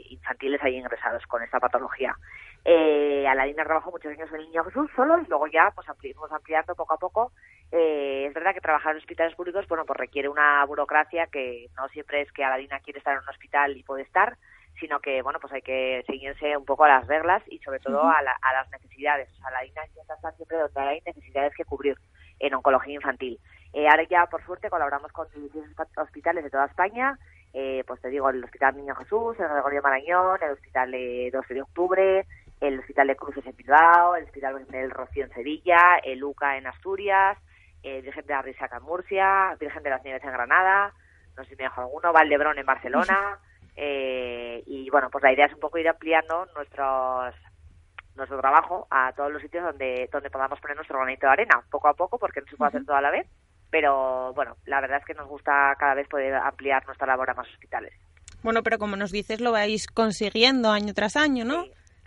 infantiles 0.09 0.63
hay 0.63 0.77
ingresados 0.77 1.27
con 1.27 1.43
esta 1.43 1.59
patología. 1.59 2.15
Eh, 2.65 3.27
Aladina 3.27 3.65
trabajó 3.65 3.91
muchos 3.91 4.11
años 4.11 4.27
en 4.31 4.37
el 4.37 4.45
Niño 4.47 4.63
Jesús 4.63 4.89
solo 4.95 5.21
y 5.21 5.27
luego 5.27 5.45
ya 5.45 5.71
pues 5.75 5.85
fuimos 5.99 6.31
ampliando 6.31 6.73
poco 6.73 6.95
a 6.95 6.97
poco. 6.97 7.31
es 7.69 8.33
verdad 8.33 8.55
que 8.55 8.61
trabajar 8.61 8.93
en 8.93 8.97
hospitales 8.97 9.35
públicos 9.35 9.67
bueno 9.67 9.85
pues 9.85 9.99
requiere 9.99 10.27
una 10.27 10.65
burocracia 10.65 11.27
que 11.27 11.67
no 11.77 11.87
siempre 11.89 12.21
es 12.21 12.31
que 12.31 12.43
Aladina 12.43 12.79
quiere 12.79 12.99
estar 12.99 13.13
en 13.13 13.21
un 13.21 13.29
hospital 13.29 13.77
y 13.77 13.83
puede 13.83 14.03
estar, 14.03 14.37
sino 14.79 14.99
que 14.99 15.21
bueno 15.21 15.39
pues 15.39 15.53
hay 15.53 15.61
que 15.61 16.03
seguirse 16.05 16.55
un 16.57 16.65
poco 16.65 16.85
a 16.85 16.89
las 16.89 17.07
reglas 17.07 17.43
y 17.47 17.59
sobre 17.59 17.79
todo 17.79 18.03
a, 18.03 18.21
las 18.21 18.71
necesidades. 18.71 19.29
O 19.33 19.35
sea, 19.35 19.51
la 19.51 19.65
INA 19.65 19.85
intenta 19.87 20.15
estar 20.15 20.35
siempre 20.35 20.57
donde 20.57 20.81
hay 20.81 21.01
necesidades 21.05 21.53
que 21.55 21.65
cubrir 21.65 21.97
en 22.39 22.53
oncología 22.53 22.95
infantil. 22.95 23.39
Eh, 23.73 23.87
ahora 23.87 24.03
ya 24.03 24.25
por 24.27 24.43
suerte 24.45 24.69
colaboramos 24.69 25.11
con 25.11 25.27
16 25.29 25.65
hospitales 25.97 26.43
de 26.43 26.49
toda 26.49 26.65
España, 26.65 27.17
eh, 27.53 27.83
pues 27.87 28.01
te 28.01 28.09
digo 28.09 28.29
el 28.29 28.43
Hospital 28.43 28.77
Niño 28.77 28.95
Jesús, 28.95 29.39
el 29.39 29.47
Gregorio 29.47 29.81
Marañón, 29.81 30.39
el 30.41 30.51
Hospital 30.51 30.91
de 30.91 31.29
12 31.33 31.53
de 31.53 31.61
Octubre, 31.61 32.27
el 32.61 32.79
Hospital 32.79 33.07
de 33.07 33.15
Cruces 33.15 33.45
en 33.45 33.55
Bilbao, 33.55 34.15
el 34.15 34.25
Hospital 34.25 34.65
del 34.67 34.91
Rocío 34.91 35.25
en 35.25 35.33
Sevilla, 35.33 35.97
el 36.03 36.23
UCA 36.23 36.57
en 36.57 36.67
Asturias, 36.67 37.37
el 37.83 38.01
Virgen 38.01 38.25
de 38.25 38.33
la 38.33 38.41
Risaca 38.41 38.77
en 38.77 38.83
Murcia, 38.83 39.55
Virgen 39.59 39.83
de 39.83 39.89
las 39.89 40.03
Nieves 40.03 40.23
en 40.23 40.31
Granada, 40.31 40.93
no 41.35 41.43
sé 41.43 41.51
si 41.51 41.55
me 41.55 41.63
dejo 41.63 41.81
alguno, 41.81 42.11
Valdebrón 42.11 42.57
en 42.57 42.65
Barcelona. 42.65 43.39
Eh, 43.79 44.63
y 44.65 44.89
bueno, 44.89 45.09
pues 45.11 45.23
la 45.23 45.31
idea 45.31 45.45
es 45.45 45.53
un 45.53 45.59
poco 45.59 45.77
ir 45.77 45.87
ampliando 45.87 46.47
nuestros 46.55 47.35
nuestro 48.15 48.39
trabajo 48.39 48.87
a 48.89 49.13
todos 49.13 49.31
los 49.31 49.39
sitios 49.39 49.63
donde, 49.63 50.09
donde 50.11 50.31
podamos 50.31 50.59
poner 50.59 50.75
nuestro 50.75 50.97
granito 50.97 51.27
de 51.27 51.33
arena, 51.33 51.61
poco 51.69 51.87
a 51.87 51.93
poco, 51.93 52.17
porque 52.17 52.41
no 52.41 52.47
se 52.47 52.57
puede 52.57 52.69
hacer 52.69 52.83
todo 52.83 52.95
a 52.95 53.01
la 53.01 53.11
vez, 53.11 53.27
pero 53.69 54.33
bueno, 54.33 54.57
la 54.65 54.81
verdad 54.81 54.97
es 54.97 55.05
que 55.05 55.13
nos 55.13 55.27
gusta 55.27 55.75
cada 55.77 55.93
vez 55.93 56.07
poder 56.07 56.33
ampliar 56.33 56.83
nuestra 56.87 57.05
labor 57.05 57.29
a 57.29 57.35
más 57.35 57.47
hospitales. 57.47 57.93
Bueno, 58.41 58.63
pero 58.63 58.79
como 58.79 58.95
nos 58.95 59.11
dices, 59.11 59.39
lo 59.39 59.51
vais 59.51 59.85
consiguiendo 59.87 60.71
año 60.71 60.95
tras 60.95 61.15
año, 61.15 61.45
¿no? 61.45 61.65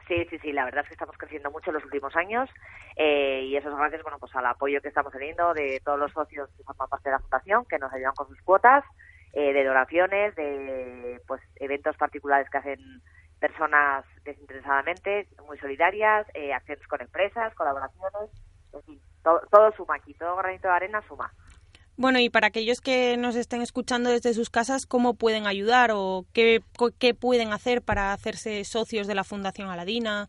Sí, 0.09 0.27
sí, 0.29 0.39
sí, 0.41 0.53
la 0.53 0.65
verdad 0.65 0.83
es 0.83 0.89
que 0.89 0.95
estamos 0.95 1.17
creciendo 1.17 1.53
mucho 1.53 1.71
en 1.71 1.75
los 1.75 1.85
últimos 1.85 2.17
años 2.17 2.51
eh, 2.97 3.45
y 3.45 3.57
eso 3.57 3.69
es 3.69 3.77
gracias 3.77 4.03
bueno, 4.03 4.19
pues 4.19 4.35
al 4.35 4.47
apoyo 4.47 4.81
que 4.81 4.89
estamos 4.89 5.13
teniendo 5.13 5.55
de 5.55 5.81
todos 5.85 6.01
los 6.01 6.11
socios 6.13 6.51
que 6.57 6.65
forman 6.65 6.89
parte 6.89 7.11
de 7.11 7.13
la 7.15 7.21
Fundación, 7.21 7.65
que 7.67 7.79
nos 7.79 7.93
ayudan 7.93 8.15
con 8.17 8.27
sus 8.27 8.41
cuotas, 8.43 8.85
eh, 9.33 9.53
de 9.53 9.65
donaciones, 9.65 10.35
de 10.35 11.21
pues 11.27 11.41
eventos 11.57 11.97
particulares 11.97 12.49
que 12.51 12.59
hacen 12.59 13.03
personas 13.41 14.05
desinteresadamente, 14.25 15.29
muy 15.47 15.59
solidarias, 15.59 16.27
eh, 16.35 16.53
acciones 16.53 16.87
con 16.87 17.01
empresas, 17.01 17.55
colaboraciones, 17.55 18.31
en 18.73 18.83
fin, 18.83 19.01
todo, 19.23 19.73
suma 19.77 19.97
aquí, 19.97 20.15
todo 20.15 20.37
granito 20.37 20.69
de 20.69 20.75
arena 20.75 21.03
suma. 21.09 21.33
Bueno, 21.97 22.19
y 22.19 22.31
para 22.31 22.47
aquellos 22.47 22.81
que 22.81 23.17
nos 23.17 23.37
estén 23.37 23.63
escuchando 23.63 24.11
desde 24.11 24.33
sus 24.33 24.49
casas, 24.49 24.87
¿cómo 24.87 25.15
pueden 25.15 25.47
ayudar 25.47 25.91
o 25.93 26.25
qué, 26.33 26.61
qué 26.99 27.15
pueden 27.15 27.53
hacer 27.53 27.83
para 27.83 28.13
hacerse 28.13 28.65
socios 28.65 29.07
de 29.07 29.15
la 29.15 29.25
Fundación 29.25 29.69
Aladina? 29.69 30.29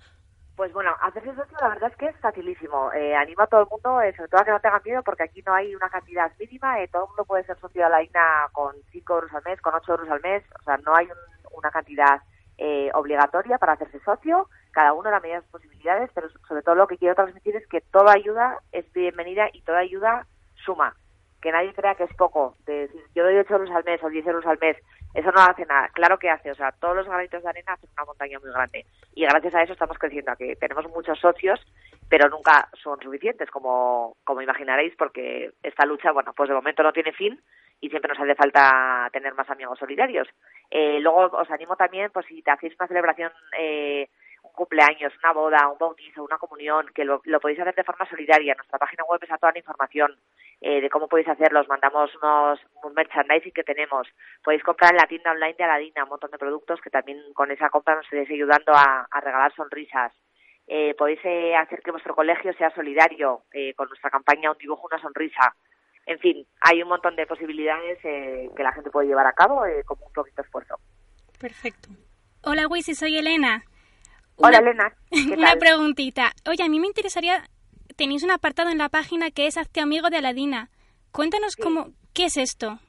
Pues 0.55 0.73
bueno, 0.73 0.95
hacerse 1.01 1.33
socio 1.33 1.57
la 1.59 1.69
verdad 1.69 1.89
es 1.91 1.97
que 1.97 2.05
es 2.07 2.17
facilísimo. 2.19 2.91
Eh, 2.93 3.15
animo 3.15 3.43
a 3.43 3.47
todo 3.47 3.61
el 3.61 3.67
mundo, 3.67 4.01
eh, 4.01 4.13
sobre 4.15 4.29
todo 4.29 4.41
a 4.41 4.45
que 4.45 4.51
no 4.51 4.59
tengan 4.59 4.81
miedo, 4.83 5.03
porque 5.03 5.23
aquí 5.23 5.41
no 5.45 5.53
hay 5.53 5.73
una 5.73 5.89
cantidad 5.89 6.31
mínima. 6.39 6.81
Eh, 6.81 6.87
todo 6.87 7.03
el 7.03 7.07
mundo 7.09 7.25
puede 7.25 7.43
ser 7.45 7.57
socio 7.59 7.81
de 7.81 7.85
Aladina 7.85 8.47
con 8.51 8.75
5 8.91 9.13
euros 9.13 9.33
al 9.33 9.43
mes, 9.43 9.61
con 9.61 9.73
8 9.73 9.91
euros 9.91 10.09
al 10.09 10.21
mes. 10.21 10.43
O 10.59 10.63
sea, 10.63 10.77
no 10.77 10.95
hay 10.95 11.07
una 11.53 11.71
cantidad 11.71 12.21
eh, 12.57 12.91
obligatoria 12.93 13.57
para 13.57 13.73
hacerse 13.73 13.99
socio. 14.01 14.49
Cada 14.71 14.93
uno 14.93 15.09
a 15.09 15.13
la 15.13 15.19
medida 15.19 15.37
de 15.37 15.41
sus 15.43 15.51
posibilidades, 15.51 16.11
pero 16.13 16.29
sobre 16.47 16.61
todo 16.61 16.75
lo 16.75 16.87
que 16.87 16.97
quiero 16.97 17.15
transmitir 17.15 17.55
es 17.55 17.67
que 17.67 17.81
toda 17.81 18.13
ayuda 18.13 18.59
es 18.71 18.91
bienvenida 18.93 19.49
y 19.51 19.61
toda 19.61 19.79
ayuda 19.79 20.27
suma 20.63 20.95
que 21.41 21.51
nadie 21.51 21.73
crea 21.73 21.95
que 21.95 22.03
es 22.03 22.13
poco. 22.15 22.55
De 22.65 22.87
decir, 22.87 23.01
yo 23.15 23.23
doy 23.23 23.37
8 23.37 23.53
euros 23.53 23.71
al 23.71 23.83
mes 23.83 24.03
o 24.03 24.09
10 24.09 24.27
euros 24.27 24.45
al 24.45 24.59
mes, 24.59 24.77
eso 25.13 25.31
no 25.31 25.41
hace 25.41 25.65
nada. 25.65 25.89
Claro 25.93 26.17
que 26.17 26.29
hace, 26.29 26.51
o 26.51 26.55
sea, 26.55 26.71
todos 26.71 26.95
los 26.95 27.07
granitos 27.07 27.43
de 27.43 27.49
arena 27.49 27.73
hacen 27.73 27.89
una 27.93 28.05
montaña 28.05 28.39
muy 28.39 28.51
grande. 28.51 28.85
Y 29.13 29.23
gracias 29.23 29.53
a 29.55 29.63
eso 29.63 29.73
estamos 29.73 29.97
creciendo, 29.97 30.31
a 30.31 30.35
que 30.35 30.55
tenemos 30.55 30.87
muchos 30.89 31.19
socios, 31.19 31.59
pero 32.09 32.29
nunca 32.29 32.69
son 32.81 32.99
suficientes, 33.01 33.49
como, 33.49 34.15
como 34.23 34.41
imaginaréis, 34.41 34.95
porque 34.97 35.51
esta 35.63 35.85
lucha, 35.85 36.11
bueno, 36.11 36.33
pues 36.35 36.49
de 36.49 36.55
momento 36.55 36.83
no 36.83 36.93
tiene 36.93 37.11
fin 37.11 37.39
y 37.81 37.89
siempre 37.89 38.09
nos 38.09 38.19
hace 38.19 38.35
falta 38.35 39.09
tener 39.11 39.33
más 39.33 39.49
amigos 39.49 39.79
solidarios. 39.79 40.27
Eh, 40.69 40.99
luego 40.99 41.25
os 41.37 41.49
animo 41.49 41.75
también, 41.75 42.11
pues 42.11 42.25
si 42.27 42.41
te 42.41 42.51
hacéis 42.51 42.75
una 42.79 42.87
celebración 42.87 43.31
eh, 43.57 44.09
cumpleaños, 44.51 45.13
una 45.23 45.33
boda, 45.33 45.67
un 45.69 45.77
bautizo, 45.77 46.23
una 46.23 46.37
comunión, 46.37 46.87
que 46.93 47.05
lo, 47.05 47.21
podéis 47.39 47.59
hacer 47.59 47.75
de 47.75 47.83
forma 47.83 48.07
solidaria. 48.09 48.55
Nuestra 48.55 48.79
página 48.79 49.03
web 49.05 49.19
está 49.21 49.37
toda 49.37 49.51
la 49.51 49.59
información 49.59 50.15
eh, 50.61 50.81
de 50.81 50.89
cómo 50.89 51.07
podéis 51.07 51.29
hacerlo. 51.29 51.61
Os 51.61 51.67
mandamos 51.67 52.09
unos 52.15 52.59
un 52.83 52.93
merchandising 52.93 53.53
que 53.53 53.63
tenemos. 53.63 54.07
Podéis 54.43 54.63
comprar 54.63 54.91
en 54.91 54.97
la 54.97 55.07
tienda 55.07 55.31
online 55.31 55.55
de 55.57 55.63
Aladina 55.63 56.03
un 56.03 56.09
montón 56.09 56.31
de 56.31 56.37
productos 56.37 56.79
que 56.81 56.89
también 56.89 57.21
con 57.33 57.51
esa 57.51 57.69
compra 57.69 57.95
nos 57.95 58.05
estáis 58.05 58.29
ayudando 58.29 58.73
a, 58.73 59.07
regalar 59.21 59.53
sonrisas. 59.55 60.13
Eh, 60.67 60.93
podéis 60.97 61.19
eh, 61.23 61.55
hacer 61.55 61.81
que 61.81 61.91
vuestro 61.91 62.15
colegio 62.15 62.53
sea 62.53 62.73
solidario 62.73 63.43
con 63.75 63.89
nuestra 63.89 64.09
campaña 64.09 64.51
Un 64.51 64.57
dibujo, 64.57 64.87
una 64.91 65.01
sonrisa. 65.01 65.55
En 66.05 66.19
fin, 66.19 66.45
hay 66.61 66.81
un 66.81 66.89
montón 66.89 67.15
de 67.15 67.27
posibilidades 67.27 67.99
que 68.01 68.63
la 68.63 68.71
gente 68.71 68.89
puede 68.89 69.07
llevar 69.07 69.27
a 69.27 69.33
cabo 69.33 69.63
con 69.85 69.97
un 70.01 70.13
poquito 70.13 70.41
de 70.41 70.45
esfuerzo. 70.45 70.75
Perfecto. 71.39 71.89
Hola, 72.43 72.67
Wisi, 72.67 72.95
soy 72.95 73.17
Elena. 73.17 73.63
Hola, 74.43 74.57
Elena. 74.57 74.93
Una 75.37 75.55
preguntita. 75.55 76.31
Oye, 76.49 76.63
a 76.63 76.69
mí 76.69 76.79
me 76.79 76.87
interesaría, 76.87 77.43
tenéis 77.95 78.23
un 78.23 78.31
apartado 78.31 78.69
en 78.69 78.77
la 78.77 78.89
página 78.89 79.29
que 79.29 79.47
es 79.47 79.57
Hazte 79.57 79.81
Amigo 79.81 80.09
de 80.09 80.17
Aladina. 80.17 80.69
Cuéntanos 81.11 81.55
cómo, 81.55 81.89
qué 82.13 82.25
es 82.25 82.37
esto. 82.37 82.79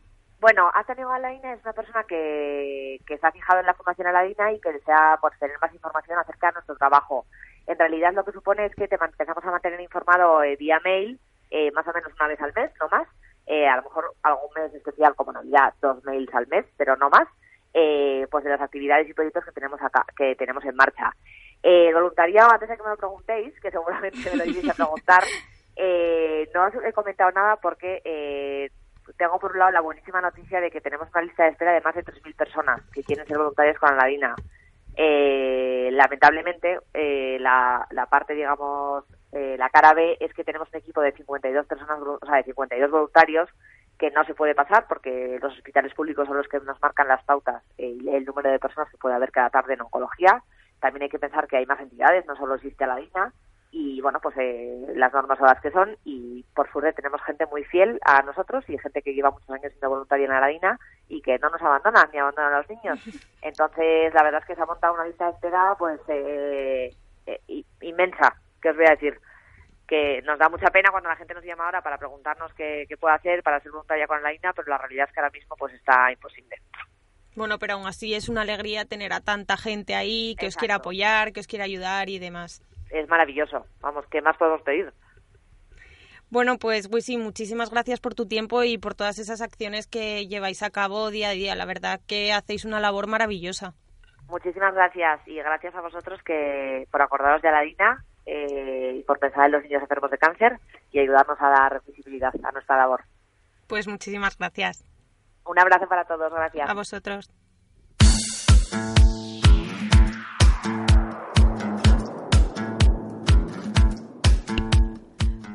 Bueno, 0.40 0.71
Hazte 0.75 0.92
Amigo 0.92 1.11
de 1.11 1.16
Aladina 1.16 1.52
es 1.52 1.62
una 1.62 1.73
persona 1.73 2.04
que, 2.09 2.99
que 3.06 3.18
se 3.18 3.26
ha 3.26 3.32
fijado 3.32 3.61
en 3.61 3.66
la 3.66 3.75
Fundación 3.75 4.06
Aladina 4.06 4.52
y 4.52 4.61
que 4.61 4.73
desea 4.73 5.18
pues, 5.21 5.38
tener 5.38 5.56
más 5.61 5.73
información 5.75 6.18
acerca 6.18 6.49
de 6.49 6.52
nuestro 6.54 6.76
trabajo. 6.76 7.26
En 7.66 7.78
realidad 7.78 8.12
lo 8.14 8.25
que 8.25 8.32
supone 8.32 8.66
es 8.66 8.75
que 8.75 8.88
te 8.88 8.97
empezamos 8.97 9.44
a 9.44 9.50
mantener 9.50 9.80
informado 9.80 10.42
eh, 10.42 10.56
vía 10.56 10.80
mail, 10.85 11.21
eh, 11.50 11.71
más 11.73 11.87
o 11.87 11.92
menos 11.92 12.12
una 12.14 12.28
vez 12.28 12.40
al 12.40 12.52
mes, 12.54 12.71
no 12.80 12.88
más. 12.88 13.06
Eh, 13.47 13.68
a 13.68 13.76
lo 13.76 13.82
mejor 13.82 14.14
algún 14.23 14.50
mes 14.56 14.73
especial 14.75 15.14
como 15.14 15.32
Navidad, 15.32 15.75
dos 15.82 16.02
mails 16.04 16.32
al 16.35 16.47
mes, 16.47 16.64
pero 16.76 16.97
no 16.97 17.11
más. 17.11 17.28
Eh, 17.75 18.26
pues 18.31 18.45
de 18.45 18.50
las 18.50 18.61
actividades 18.61 19.09
y 19.09 19.14
proyectos 19.14 19.45
que 19.47 19.52
tenemos 19.52 19.81
acá, 19.81 20.05
que 20.17 20.35
tenemos 20.37 20.64
en 20.64 20.76
marcha. 20.76 21.14
Eh, 21.62 21.91
voluntariado, 21.95 22.52
antes 22.52 22.69
de 22.69 22.76
que 22.76 22.83
me 22.83 22.91
lo 22.91 22.97
preguntéis, 22.97 23.59
que 23.61 23.71
seguramente 23.71 24.19
me 24.31 24.37
lo 24.37 24.45
ibais 24.45 24.69
a 24.69 24.75
preguntar, 24.75 25.25
eh, 25.76 26.50
no 26.55 26.67
os 26.67 26.75
he 26.85 26.93
comentado 26.93 27.31
nada 27.31 27.57
porque 27.57 28.02
eh, 28.05 28.71
tengo 29.17 29.38
por 29.38 29.52
un 29.52 29.59
lado 29.59 29.71
la 29.71 29.81
buenísima 29.81 30.21
noticia 30.21 30.61
de 30.61 30.71
que 30.71 30.81
tenemos 30.81 31.09
una 31.11 31.23
lista 31.23 31.45
de 31.45 31.50
espera 31.50 31.73
de 31.73 31.81
más 31.81 31.95
de 31.95 32.05
3.000 32.05 32.37
personas 32.37 32.83
que 32.93 33.02
quieren 33.02 33.26
ser 33.26 33.38
voluntarias 33.38 33.79
con 33.79 33.91
Aladina. 33.91 34.35
Eh, 34.95 35.88
lamentablemente, 35.93 36.79
eh, 36.93 37.38
la, 37.41 37.87
la 37.91 38.07
parte, 38.07 38.35
digamos, 38.35 39.05
eh, 39.33 39.57
la 39.59 39.71
cara 39.71 39.95
B 39.95 40.19
es 40.21 40.33
que 40.35 40.45
tenemos 40.45 40.69
un 40.73 40.79
equipo 40.79 41.00
de 41.00 41.12
52 41.12 41.67
personas, 41.67 41.99
o 42.00 42.26
sea, 42.26 42.37
de 42.37 42.45
52 42.45 42.91
voluntarios 42.91 43.49
que 43.99 44.11
no 44.11 44.25
se 44.25 44.35
puede 44.35 44.55
pasar 44.55 44.87
porque 44.89 45.39
los 45.41 45.53
hospitales 45.57 45.95
públicos 45.95 46.27
son 46.27 46.37
los 46.37 46.49
que 46.49 46.61
nos 46.61 46.81
marcan 46.81 47.09
las 47.09 47.23
pautas 47.25 47.63
y 47.79 48.09
el 48.09 48.25
número 48.25 48.51
de 48.51 48.59
personas 48.59 48.91
que 48.91 48.99
puede 48.99 49.15
haber 49.15 49.31
cada 49.31 49.51
tarde 49.51 49.75
en 49.75 49.83
oncología. 49.83 50.43
También 50.81 51.05
hay 51.05 51.09
que 51.09 51.19
pensar 51.19 51.47
que 51.47 51.59
hay 51.59 51.67
más 51.67 51.81
entidades, 51.81 52.27
no 52.27 52.37
solo 52.37 52.57
existe 52.57 52.87
la 52.87 52.97
DINA 52.97 53.33
y 53.75 54.03
bueno, 54.03 54.21
pues 54.21 54.37
eh, 54.39 54.93
las 54.97 55.13
normas 55.15 55.39
son 55.39 55.47
las 55.47 55.61
que 55.61 55.71
son 55.71 55.97
y 56.05 56.45
por 56.55 56.71
suerte 56.71 56.93
tenemos 56.93 57.23
gente 57.23 57.47
muy 57.47 57.65
fiel 57.65 57.99
a 58.05 58.21
nosotros 58.21 58.69
y 58.69 58.77
gente 58.77 59.01
que 59.01 59.15
lleva 59.15 59.31
muchos 59.31 59.49
años 59.49 59.73
siendo 59.73 59.89
voluntaria 59.89 60.27
en 60.27 60.41
la 60.41 60.47
DINA 60.47 60.79
y 61.09 61.23
que 61.23 61.39
no 61.39 61.49
nos 61.49 61.63
abandonan 61.63 62.11
ni 62.13 62.19
abandonan 62.19 62.53
a 62.53 62.59
los 62.59 62.69
niños. 62.69 63.01
Entonces, 63.43 64.13
la 64.13 64.23
verdad 64.23 64.43
es 64.43 64.47
que 64.47 64.55
se 64.55 64.61
ha 64.61 64.67
montado 64.67 64.93
una 64.93 65.07
lista 65.07 65.25
de 65.25 65.31
espera 65.33 65.75
pues 65.79 66.01
eh, 66.09 66.95
eh, 67.27 67.65
inmensa, 67.81 68.37
que 68.61 68.71
os 68.71 68.77
voy 68.77 68.87
a 68.87 68.91
decir 68.91 69.19
que 69.93 70.23
nos 70.23 70.39
da 70.39 70.49
mucha 70.49 70.71
pena 70.71 70.91
cuando 70.91 71.11
la 71.11 71.17
gente 71.17 71.35
nos 71.35 71.45
llama 71.45 71.67
ahora 71.67 71.83
para 71.83 71.99
preguntarnos 71.99 72.51
qué, 72.55 72.87
puede 72.99 73.15
hacer 73.15 73.43
para 73.43 73.61
ser 73.61 73.73
voluntaria 73.73 74.07
con 74.07 74.23
la 74.23 74.33
INA, 74.33 74.55
pero 74.55 74.67
la 74.71 74.79
realidad 74.79 75.07
es 75.07 75.13
que 75.13 75.21
ahora 75.21 75.31
mismo 75.31 75.55
pues 75.55 75.75
está 75.75 76.11
imposible. 76.11 76.57
Bueno, 77.37 77.59
pero 77.59 77.75
aún 77.75 77.87
así 77.87 78.15
es 78.15 78.31
una 78.31 78.41
alegría 78.41 78.87
tener 78.87 79.13
a 79.13 79.21
tanta 79.21 79.59
gente 79.59 79.95
ahí 79.95 80.35
que 80.39 80.47
os 80.47 80.57
quiera 80.57 80.77
apoyar, 80.77 81.35
que 81.35 81.41
os 81.41 81.47
quiera 81.47 81.67
ayudar 81.67 82.09
y 82.09 82.19
demás. 82.19 82.63
Es 82.89 83.07
maravilloso. 83.07 83.67
Vamos, 83.83 84.07
¿qué 84.11 84.23
más 84.23 84.35
podemos 84.39 84.63
pedir? 84.63 84.91
Bueno, 86.31 86.57
pues 86.57 86.89
Wisi, 86.91 87.19
muchísimas 87.19 87.71
gracias 87.71 88.01
por 88.01 88.15
tu 88.15 88.27
tiempo 88.27 88.65
y 88.65 88.79
por 88.79 88.95
todas 88.95 89.19
esas 89.19 89.43
acciones 89.43 89.87
que 89.87 90.27
lleváis 90.27 90.63
a 90.63 90.71
cabo 90.71 91.11
día 91.11 91.29
a 91.29 91.33
día. 91.33 91.55
La 91.55 91.67
verdad 91.67 92.01
que 92.09 92.33
hacéis 92.33 92.65
una 92.65 92.81
labor 92.81 93.09
maravillosa. 93.09 93.75
Muchísimas 94.27 94.73
gracias 94.73 95.21
y 95.29 95.35
gracias 95.37 95.75
a 95.75 95.83
vosotros 95.83 96.23
que 96.23 96.89
por 96.91 97.03
acordaros 97.03 97.43
de 97.43 97.49
Aladina 97.49 98.07
eh, 98.26 98.97
y 98.99 99.02
por 99.02 99.19
pensar 99.19 99.47
en 99.47 99.52
los 99.52 99.62
niños 99.62 99.83
enfermos 99.83 100.11
de 100.11 100.19
cáncer 100.19 100.61
y 100.93 100.99
ayudarnos 101.00 101.41
a 101.41 101.49
dar 101.49 101.83
visibilidad 101.87 102.33
a 102.43 102.52
nuestra 102.52 102.76
labor. 102.76 103.02
Pues 103.67 103.88
muchísimas 103.88 104.37
gracias. 104.38 104.85
Un 105.45 105.59
abrazo 105.59 105.88
para 105.88 106.05
todos, 106.05 106.33
gracias. 106.33 106.69
A 106.69 106.75
vosotros. 106.75 107.31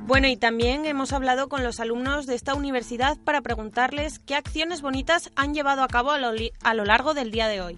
Bueno, 0.07 0.29
y 0.29 0.38
también 0.38 0.86
hemos 0.86 1.12
hablado 1.12 1.50
con 1.50 1.65
los 1.65 1.81
alumnos 1.81 2.27
de 2.27 2.36
esta 2.36 2.55
universidad 2.55 3.17
para 3.25 3.41
preguntarles 3.41 4.19
qué 4.19 4.36
acciones 4.36 4.81
bonitas 4.81 5.31
han 5.36 5.53
llevado 5.53 5.83
a 5.83 5.88
cabo 5.89 6.12
a 6.12 6.17
lo, 6.17 6.31
a 6.63 6.74
lo 6.74 6.86
largo 6.86 7.13
del 7.13 7.29
día 7.29 7.50
de 7.50 7.62
hoy. 7.62 7.77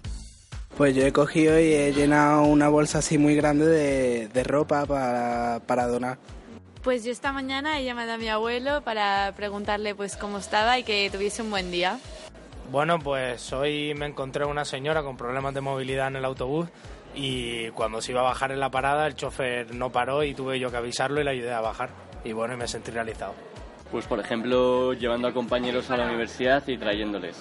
Pues 0.76 0.94
yo 0.94 1.04
he 1.04 1.12
cogido 1.12 1.58
y 1.58 1.72
he 1.72 1.92
llenado 1.92 2.42
una 2.42 2.68
bolsa 2.68 2.98
así 2.98 3.18
muy 3.18 3.34
grande 3.34 3.66
de, 4.28 4.44
ropa 4.44 4.86
para, 4.86 5.60
para, 5.66 5.86
donar. 5.86 6.18
Pues 6.82 7.04
yo 7.04 7.12
esta 7.12 7.32
mañana 7.32 7.78
he 7.78 7.84
llamado 7.84 8.12
a 8.12 8.18
mi 8.18 8.28
abuelo 8.28 8.82
para 8.82 9.32
preguntarle 9.36 9.94
pues 9.94 10.16
cómo 10.16 10.38
estaba 10.38 10.78
y 10.78 10.82
que 10.82 11.10
tuviese 11.12 11.42
un 11.42 11.50
buen 11.50 11.70
día. 11.70 11.98
Bueno, 12.70 12.98
pues 13.00 13.52
hoy 13.52 13.94
me 13.94 14.06
encontré 14.06 14.44
una 14.44 14.64
señora 14.64 15.02
con 15.02 15.16
problemas 15.16 15.52
de 15.52 15.60
movilidad 15.60 16.06
en 16.06 16.16
el 16.16 16.24
autobús 16.24 16.68
y 17.14 17.68
cuando 17.70 18.00
se 18.00 18.12
iba 18.12 18.20
a 18.20 18.24
bajar 18.24 18.52
en 18.52 18.60
la 18.60 18.70
parada 18.70 19.06
el 19.06 19.16
chofer 19.16 19.74
no 19.74 19.90
paró 19.90 20.22
y 20.22 20.34
tuve 20.34 20.60
yo 20.60 20.70
que 20.70 20.76
avisarlo 20.76 21.20
y 21.20 21.24
le 21.24 21.30
ayudé 21.30 21.52
a 21.52 21.60
bajar. 21.60 21.90
Y 22.24 22.32
bueno, 22.32 22.56
me 22.56 22.68
sentí 22.68 22.90
realizado. 22.90 23.34
Pues 23.90 24.06
por 24.06 24.20
ejemplo, 24.20 24.92
llevando 24.92 25.26
a 25.26 25.32
compañeros 25.32 25.90
a 25.90 25.96
la 25.96 26.06
universidad 26.06 26.66
y 26.68 26.78
trayéndoles. 26.78 27.36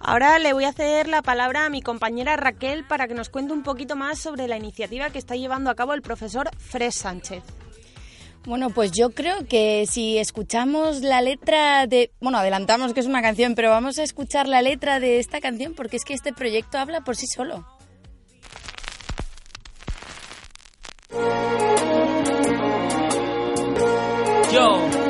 Ahora 0.00 0.38
le 0.38 0.54
voy 0.54 0.64
a 0.64 0.72
ceder 0.72 1.08
la 1.08 1.20
palabra 1.20 1.66
a 1.66 1.68
mi 1.68 1.82
compañera 1.82 2.36
Raquel 2.36 2.84
para 2.84 3.06
que 3.06 3.12
nos 3.12 3.28
cuente 3.28 3.52
un 3.52 3.62
poquito 3.62 3.96
más 3.96 4.18
sobre 4.18 4.48
la 4.48 4.56
iniciativa 4.56 5.10
que 5.10 5.18
está 5.18 5.36
llevando 5.36 5.68
a 5.68 5.74
cabo 5.74 5.92
el 5.92 6.00
profesor 6.00 6.48
Fred 6.56 6.90
Sánchez. 6.90 7.42
Bueno, 8.46 8.70
pues 8.70 8.92
yo 8.92 9.10
creo 9.10 9.46
que 9.46 9.84
si 9.86 10.16
escuchamos 10.16 11.02
la 11.02 11.20
letra 11.20 11.86
de... 11.86 12.12
Bueno, 12.20 12.38
adelantamos 12.38 12.94
que 12.94 13.00
es 13.00 13.06
una 13.06 13.20
canción, 13.20 13.54
pero 13.54 13.68
vamos 13.68 13.98
a 13.98 14.04
escuchar 14.04 14.48
la 14.48 14.62
letra 14.62 14.98
de 14.98 15.18
esta 15.18 15.40
canción 15.42 15.74
porque 15.74 15.98
es 15.98 16.04
que 16.04 16.14
este 16.14 16.32
proyecto 16.32 16.78
habla 16.78 17.02
por 17.02 17.14
sí 17.14 17.26
solo. 17.26 17.66
Yo 24.50 25.01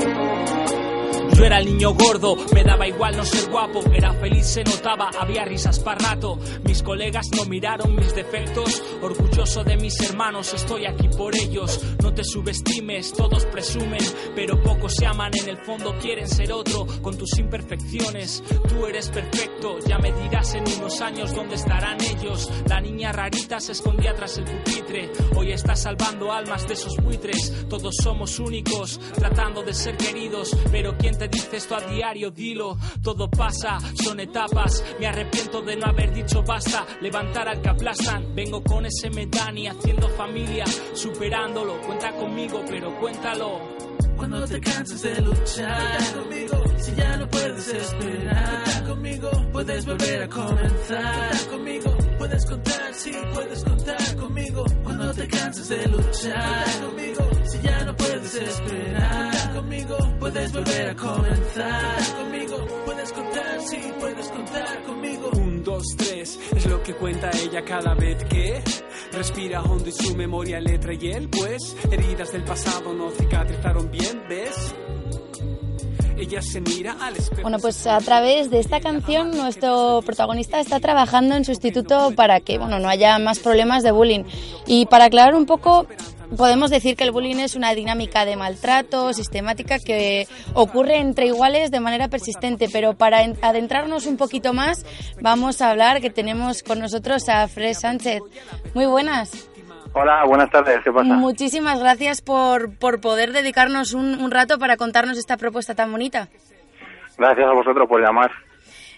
yo 1.43 1.47
era 1.47 1.59
el 1.59 1.65
niño 1.67 1.95
gordo, 1.95 2.37
me 2.55 2.63
daba 2.63 2.87
igual 2.87 3.17
no 3.17 3.25
ser 3.25 3.51
guapo, 3.51 3.83
era 3.93 4.13
feliz, 4.13 4.47
se 4.47 4.63
notaba, 4.63 5.11
había 5.19 5.45
risas 5.45 5.81
para 5.81 6.11
rato. 6.11 6.39
Mis 6.63 6.85
colegas 6.85 7.27
no 7.37 7.45
miraron 7.47 7.97
mis 7.97 8.15
defectos, 8.15 8.81
orgulloso 9.01 9.65
de 9.65 9.77
mis 9.77 9.99
hermanos, 10.01 10.55
estoy 10.55 10.87
aquí 10.87 11.09
por 11.09 11.35
ellos. 11.35 11.81
No 12.01 12.15
te 12.15 12.23
subestimes, 12.23 13.13
todos 13.13 13.45
presumen, 13.47 13.99
pero 14.37 14.63
pocos 14.63 14.95
se 14.95 15.05
aman, 15.05 15.33
en 15.35 15.49
el 15.49 15.57
fondo 15.65 15.99
quieren 16.01 16.29
ser 16.29 16.53
otro, 16.53 16.87
con 17.03 17.19
tus 17.19 17.37
imperfecciones. 17.37 18.45
Tú 18.69 18.87
eres 18.87 19.09
perfecto, 19.09 19.79
ya 19.85 19.99
me 19.99 20.13
dirás 20.13 20.55
en 20.55 20.63
unos 20.79 21.01
años 21.01 21.35
dónde 21.35 21.57
estarán 21.57 21.99
ellos. 22.03 22.49
La 22.69 22.81
niña 22.81 23.11
rarita 23.11 23.59
se 23.59 23.73
escondía 23.73 24.15
tras 24.15 24.39
el 24.39 24.45
pupitre, 24.45 25.11
hoy 25.35 25.51
está 25.51 25.75
salvando 25.75 26.31
almas 26.31 26.69
de 26.69 26.75
esos 26.75 26.97
buitres. 27.03 27.67
Todos 27.69 27.97
somos 28.01 28.39
únicos, 28.39 29.01
tratando 29.17 29.65
de 29.65 29.75
ser 29.75 29.97
queridos, 29.97 30.57
pero 30.71 30.97
¿quién 30.97 31.19
te 31.19 31.32
te 31.33 31.39
dice 31.39 31.57
esto 31.57 31.77
a 31.77 31.81
diario, 31.81 32.31
dilo. 32.31 32.77
Todo 33.03 33.31
pasa, 33.31 33.79
son 34.03 34.21
etapas. 34.21 34.85
Me 35.01 35.07
arrepiento 35.07 35.63
de 35.63 35.77
no 35.77 35.87
haber 35.87 36.13
dicho 36.13 36.43
basta. 36.43 36.87
Levantar 37.01 37.49
al 37.49 37.61
que 37.61 37.69
aplastan. 37.71 38.35
Vengo 38.35 38.63
con 38.63 38.87
ese 38.87 39.11
medani 39.11 39.67
haciendo 39.67 40.09
familia, 40.11 40.65
superándolo. 40.95 41.81
Cuenta 41.81 42.13
conmigo, 42.13 42.63
pero 42.69 42.99
cuéntalo. 43.01 43.72
Cuando 44.23 44.47
te 44.47 44.61
canses 44.61 45.03
de 45.03 45.21
luchar. 45.21 46.15
Conmigo, 46.15 46.63
si 46.79 46.95
ya 46.95 47.17
no 47.17 47.29
puedes 47.29 47.67
esperar 47.67 48.85
conmigo, 48.87 49.31
puedes 49.51 49.85
volver 49.85 50.23
a 50.23 50.29
comenzar. 50.29 51.49
Conmigo, 51.51 51.97
puedes 52.19 52.47
contar, 52.47 52.95
sí, 52.95 53.13
puedes 53.35 53.65
contar 53.65 54.17
conmigo. 54.17 54.65
Cuando 54.85 55.13
te 55.13 55.27
canses 55.27 55.69
de 55.69 55.89
luchar. 55.89 56.65
Conmigo, 56.81 57.31
si 57.43 57.59
ya 57.63 57.85
no 57.85 57.97
puedes 57.97 58.35
esperar 58.37 59.55
conmigo, 59.55 59.97
puedes 60.21 60.53
volver 60.53 60.91
a 60.91 60.95
comenzar. 60.95 62.15
Conmigo, 62.17 62.67
puedes 62.85 63.13
contar, 63.13 63.61
sí, 63.63 63.93
puedes 63.99 64.29
contar 64.29 64.83
conmigo. 64.85 65.42
Tres, 65.97 66.39
es 66.57 66.67
lo 66.67 66.83
que 66.83 66.95
cuenta 66.95 67.31
ella 67.43 67.65
cada 67.65 67.95
vez 67.95 68.23
que 68.25 68.63
respira 69.13 69.63
hondo 69.63 69.89
y 69.89 69.93
su 69.93 70.17
memoria 70.17 70.61
letra 70.61 70.95
y 70.95 71.09
él, 71.09 71.29
pues 71.29 71.77
heridas 71.91 72.33
del 72.33 72.45
pasado 72.45 72.93
no 72.93 73.11
cicatrizaron 73.11 73.91
bien 73.91 74.23
¿ves? 74.29 74.75
Ella 76.17 76.41
se 76.41 76.61
mira 76.61 76.97
al 77.01 77.17
espejo. 77.17 77.43
Bueno, 77.43 77.59
pues 77.59 77.87
a 77.87 77.99
través 77.99 78.51
de 78.51 78.61
esta 78.61 78.81
canción 78.81 79.33
nuestro 79.33 80.03
protagonista 80.07 80.61
está 80.61 80.79
trabajando 80.79 81.35
en 81.35 81.45
su 81.45 81.51
instituto 81.51 82.13
para 82.15 82.41
que 82.41 82.59
bueno, 82.59 82.79
no 82.79 82.89
haya 82.89 83.19
más 83.19 83.41
problemas 83.41 83.83
de 83.83 83.91
bullying. 83.91 84.25
Y 84.67 84.87
para 84.87 85.07
aclarar 85.07 85.35
un 85.35 85.47
poco, 85.47 85.87
podemos 86.37 86.71
decir 86.71 86.97
que 86.97 87.05
el 87.05 87.13
bullying 87.13 87.37
es 87.37 87.57
una 87.57 87.75
dinámica 87.75 88.25
de 88.25 88.37
maltrato 88.37 89.13
sistemática 89.13 89.79
que 89.79 90.27
ocurre 90.55 90.99
entre 90.99 91.27
iguales 91.27 91.71
de 91.71 91.81
manera 91.81 92.09
persistente, 92.09 92.69
pero 92.73 92.95
para 92.95 93.19
adentrarnos 93.43 94.07
un 94.07 94.17
poquito 94.17 94.53
más 94.53 94.85
vamos 95.21 95.61
a 95.63 95.71
hablar 95.71 96.01
que 96.01 96.11
tenemos 96.11 96.63
con 96.63 96.79
nosotros 96.79 97.29
a 97.29 97.47
Fred 97.49 97.75
Sánchez. 97.75 98.21
Muy 98.75 98.87
buenas. 98.87 99.49
Hola, 99.95 100.25
buenas 100.27 100.51
tardes, 100.51 100.81
¿qué 100.83 100.91
pasa? 100.91 101.15
Muchísimas 101.15 101.79
gracias 101.79 102.23
por, 102.23 102.79
por 102.79 103.01
poder 103.01 103.33
dedicarnos 103.33 103.93
un, 103.93 104.23
un, 104.23 104.31
rato 104.31 104.59
para 104.59 104.79
contarnos 104.79 105.19
esta 105.19 105.37
propuesta 105.37 105.75
tan 105.75 105.93
bonita. 105.93 106.29
Gracias 107.19 107.47
a 107.47 107.53
vosotros 107.53 107.87
por 107.87 108.01
llamar. 108.01 108.31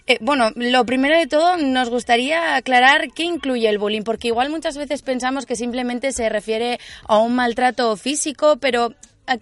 Eh, 0.07 0.19
bueno, 0.21 0.51
lo 0.55 0.85
primero 0.85 1.17
de 1.17 1.25
todo, 1.25 1.57
nos 1.57 1.89
gustaría 1.89 2.55
aclarar 2.57 3.07
qué 3.15 3.23
incluye 3.23 3.67
el 3.67 3.79
bullying, 3.79 4.03
porque 4.03 4.27
igual 4.27 4.51
muchas 4.51 4.77
veces 4.77 5.01
pensamos 5.01 5.47
que 5.47 5.55
simplemente 5.55 6.11
se 6.11 6.29
refiere 6.29 6.77
a 7.07 7.17
un 7.17 7.35
maltrato 7.35 7.97
físico, 7.97 8.57
pero 8.61 8.89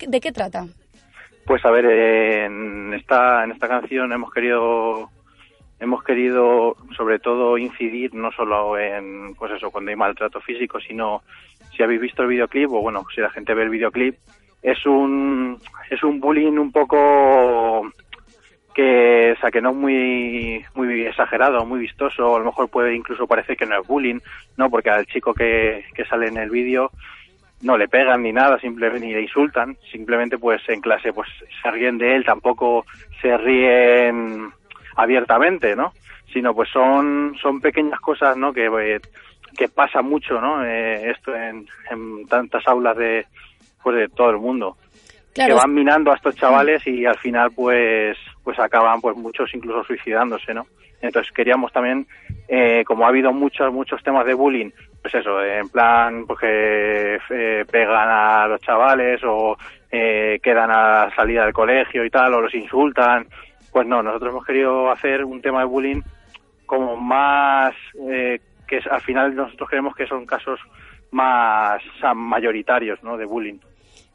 ¿de 0.07 0.21
qué 0.21 0.31
trata? 0.31 0.67
Pues 1.45 1.65
a 1.65 1.69
ver, 1.69 1.85
en 1.85 2.93
esta, 2.93 3.43
en 3.43 3.51
esta 3.51 3.67
canción 3.67 4.13
hemos 4.13 4.31
querido 4.31 5.09
hemos 5.81 6.01
querido 6.01 6.77
sobre 6.95 7.19
todo 7.19 7.57
incidir 7.57 8.13
no 8.13 8.31
solo 8.31 8.77
en 8.77 9.35
pues 9.35 9.51
eso 9.51 9.69
cuando 9.69 9.89
hay 9.89 9.97
maltrato 9.97 10.39
físico 10.39 10.79
sino 10.79 11.23
si 11.75 11.83
habéis 11.83 11.99
visto 11.99 12.21
el 12.21 12.29
videoclip 12.29 12.71
o 12.71 12.79
bueno 12.79 13.03
si 13.13 13.19
la 13.19 13.29
gente 13.31 13.53
ve 13.53 13.63
el 13.63 13.69
videoclip 13.69 14.15
es 14.61 14.85
un 14.85 15.59
es 15.89 16.01
un 16.03 16.21
bullying 16.21 16.53
un 16.53 16.71
poco 16.71 17.91
que 18.73 19.33
o 19.37 19.39
sea 19.39 19.51
que 19.51 19.61
no 19.61 19.69
es 19.69 19.75
muy 19.75 20.65
muy 20.75 21.01
exagerado 21.01 21.65
muy 21.65 21.79
vistoso 21.79 22.35
a 22.35 22.39
lo 22.39 22.45
mejor 22.45 22.69
puede 22.69 22.95
incluso 22.95 23.27
parecer 23.27 23.55
que 23.55 23.65
no 23.65 23.79
es 23.79 23.87
bullying 23.87 24.19
no 24.57 24.69
porque 24.69 24.89
al 24.89 25.05
chico 25.05 25.33
que, 25.33 25.85
que 25.93 26.05
sale 26.05 26.27
en 26.27 26.37
el 26.37 26.49
vídeo 26.49 26.91
no 27.63 27.77
le 27.77 27.87
pegan 27.87 28.21
ni 28.21 28.33
nada, 28.33 28.59
simplemente 28.59 29.07
ni 29.07 29.13
le 29.13 29.21
insultan, 29.21 29.77
simplemente 29.89 30.37
pues 30.37 30.61
en 30.67 30.81
clase 30.81 31.13
pues 31.13 31.29
se 31.61 31.71
ríen 31.71 31.97
de 31.97 32.15
él, 32.15 32.25
tampoco 32.25 32.85
se 33.21 33.35
ríen 33.37 34.51
abiertamente, 34.97 35.75
¿no? 35.75 35.93
Sino 36.31 36.53
pues 36.53 36.69
son, 36.69 37.35
son 37.41 37.61
pequeñas 37.61 37.99
cosas, 38.01 38.35
¿no? 38.35 38.51
Que, 38.51 38.65
eh, 38.65 38.99
que 39.57 39.69
pasa 39.69 40.01
mucho, 40.01 40.41
¿no? 40.41 40.63
Eh, 40.65 41.09
esto 41.11 41.33
en, 41.33 41.65
en, 41.89 42.27
tantas 42.27 42.67
aulas 42.67 42.97
de, 42.97 43.25
pues 43.81 43.95
de 43.95 44.09
todo 44.09 44.31
el 44.31 44.37
mundo. 44.39 44.75
Que 45.33 45.53
van 45.53 45.73
minando 45.73 46.11
a 46.11 46.15
estos 46.15 46.35
chavales 46.35 46.85
y 46.85 47.05
al 47.05 47.17
final 47.17 47.51
pues, 47.55 48.17
pues 48.43 48.59
acaban 48.59 49.01
pues 49.01 49.15
muchos 49.17 49.53
incluso 49.53 49.83
suicidándose, 49.83 50.53
¿no? 50.53 50.67
Entonces 51.01 51.33
queríamos 51.33 51.71
también, 51.73 52.07
eh, 52.47 52.83
como 52.85 53.05
ha 53.05 53.09
habido 53.09 53.33
muchos, 53.33 53.73
muchos 53.73 54.01
temas 54.03 54.25
de 54.25 54.33
bullying, 54.33 54.71
pues 55.01 55.15
eso, 55.15 55.43
en 55.43 55.67
plan, 55.67 56.25
pues 56.25 56.39
que 56.39 57.19
eh, 57.29 57.65
pegan 57.69 58.07
a 58.09 58.47
los 58.47 58.61
chavales 58.61 59.21
o 59.25 59.57
eh, 59.91 60.39
quedan 60.41 60.71
a 60.71 61.05
la 61.05 61.15
salida 61.15 61.43
del 61.43 61.53
colegio 61.53 62.05
y 62.05 62.09
tal, 62.09 62.33
o 62.33 62.41
los 62.41 62.55
insultan, 62.55 63.27
pues 63.69 63.85
no, 63.85 64.01
nosotros 64.01 64.31
hemos 64.31 64.45
querido 64.45 64.89
hacer 64.89 65.25
un 65.25 65.41
tema 65.41 65.59
de 65.59 65.65
bullying 65.65 66.01
como 66.65 66.95
más, 66.95 67.75
eh, 68.09 68.39
que 68.65 68.79
al 68.89 69.01
final 69.01 69.35
nosotros 69.35 69.69
creemos 69.69 69.93
que 69.95 70.07
son 70.07 70.25
casos 70.25 70.59
más 71.11 71.83
mayoritarios, 72.15 73.03
¿no? 73.03 73.17
De 73.17 73.25
bullying. 73.25 73.59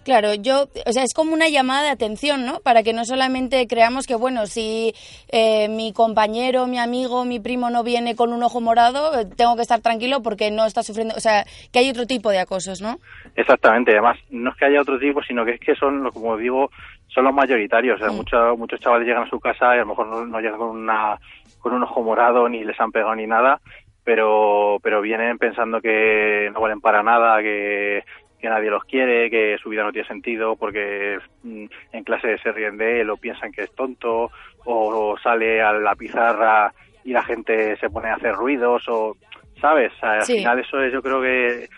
Claro, 0.09 0.33
yo, 0.33 0.63
o 0.87 0.93
sea, 0.93 1.03
es 1.03 1.13
como 1.13 1.35
una 1.35 1.51
llamada 1.51 1.83
de 1.83 1.91
atención, 1.91 2.47
¿no? 2.47 2.61
Para 2.61 2.83
que 2.83 2.95
no 2.95 3.05
solamente 3.05 3.67
creamos 3.67 4.07
que, 4.07 4.15
bueno, 4.15 4.47
si 4.47 4.95
eh, 5.31 5.69
mi 5.69 5.93
compañero, 5.93 6.67
mi 6.67 6.79
amigo, 6.79 7.27
mi 7.27 7.41
primo 7.41 7.69
no 7.69 7.85
viene 7.85 8.17
con 8.17 8.33
un 8.33 8.43
ojo 8.43 8.63
morado, 8.63 9.21
eh, 9.21 9.27
tengo 9.37 9.55
que 9.55 9.61
estar 9.61 9.83
tranquilo 9.83 10.23
porque 10.23 10.51
no 10.51 10.65
está 10.65 10.83
sufriendo, 10.83 11.15
o 11.15 11.21
sea, 11.21 11.45
que 11.71 11.81
hay 11.81 11.91
otro 11.91 12.07
tipo 12.07 12.31
de 12.31 12.39
acosos, 12.39 12.81
¿no? 12.81 12.97
Exactamente, 13.37 13.93
además, 13.93 14.17
no 14.31 14.49
es 14.49 14.57
que 14.57 14.65
haya 14.65 14.81
otro 14.81 14.99
tipo, 14.99 15.23
sino 15.23 15.45
que 15.45 15.57
es 15.57 15.61
que 15.61 15.75
son, 15.75 16.11
como 16.11 16.39
digo, 16.39 16.71
son 17.09 17.25
los 17.25 17.35
mayoritarios. 17.35 18.01
O 18.01 18.03
sea, 18.03 18.11
mm. 18.11 18.17
muchos, 18.17 18.59
muchos 18.59 18.81
chavales 18.81 19.07
llegan 19.07 19.25
a 19.25 19.29
su 19.29 19.39
casa 19.39 19.77
y 19.77 19.77
a 19.77 19.83
lo 19.83 19.89
mejor 19.89 20.07
no, 20.27 20.41
llegan 20.41 20.57
con, 20.57 20.71
una, 20.71 21.19
con 21.59 21.75
un 21.75 21.83
ojo 21.83 22.03
morado 22.03 22.49
ni 22.49 22.65
les 22.65 22.81
han 22.81 22.93
pegado 22.93 23.15
ni 23.15 23.27
nada, 23.27 23.61
pero, 24.05 24.79
pero 24.83 25.03
vienen 25.03 25.37
pensando 25.37 25.83
que 25.83 26.49
no 26.55 26.63
valen 26.63 26.81
para 26.81 27.03
nada, 27.03 27.43
que 27.43 28.05
que 28.41 28.49
nadie 28.49 28.71
los 28.71 28.85
quiere, 28.85 29.31
que 29.31 29.57
su 29.63 29.69
vida 29.69 29.83
no 29.83 29.93
tiene 29.93 30.07
sentido 30.07 30.57
porque 30.57 31.19
mm, 31.43 31.67
en 31.93 32.05
clase 32.05 32.39
se 32.39 32.53
ríen 32.53 32.77
de 32.77 33.01
él 33.01 33.11
o 33.11 33.17
piensan 33.17 33.53
que 33.53 33.63
es 33.63 33.75
tonto 33.75 34.31
o, 34.65 35.17
sale 35.23 35.61
a 35.63 35.73
la 35.73 35.95
pizarra 35.95 36.73
y 37.05 37.13
la 37.13 37.23
gente 37.23 37.77
se 37.79 37.91
pone 37.91 38.11
a 38.11 38.15
hacer 38.15 38.35
ruidos 38.35 38.83
o, 38.89 39.17
¿sabes? 39.61 39.93
al 40.03 40.25
final 40.25 40.59
eso 40.59 40.81
es, 40.81 40.93
yo 40.93 41.03
creo 41.03 41.21
que, 41.23 41.69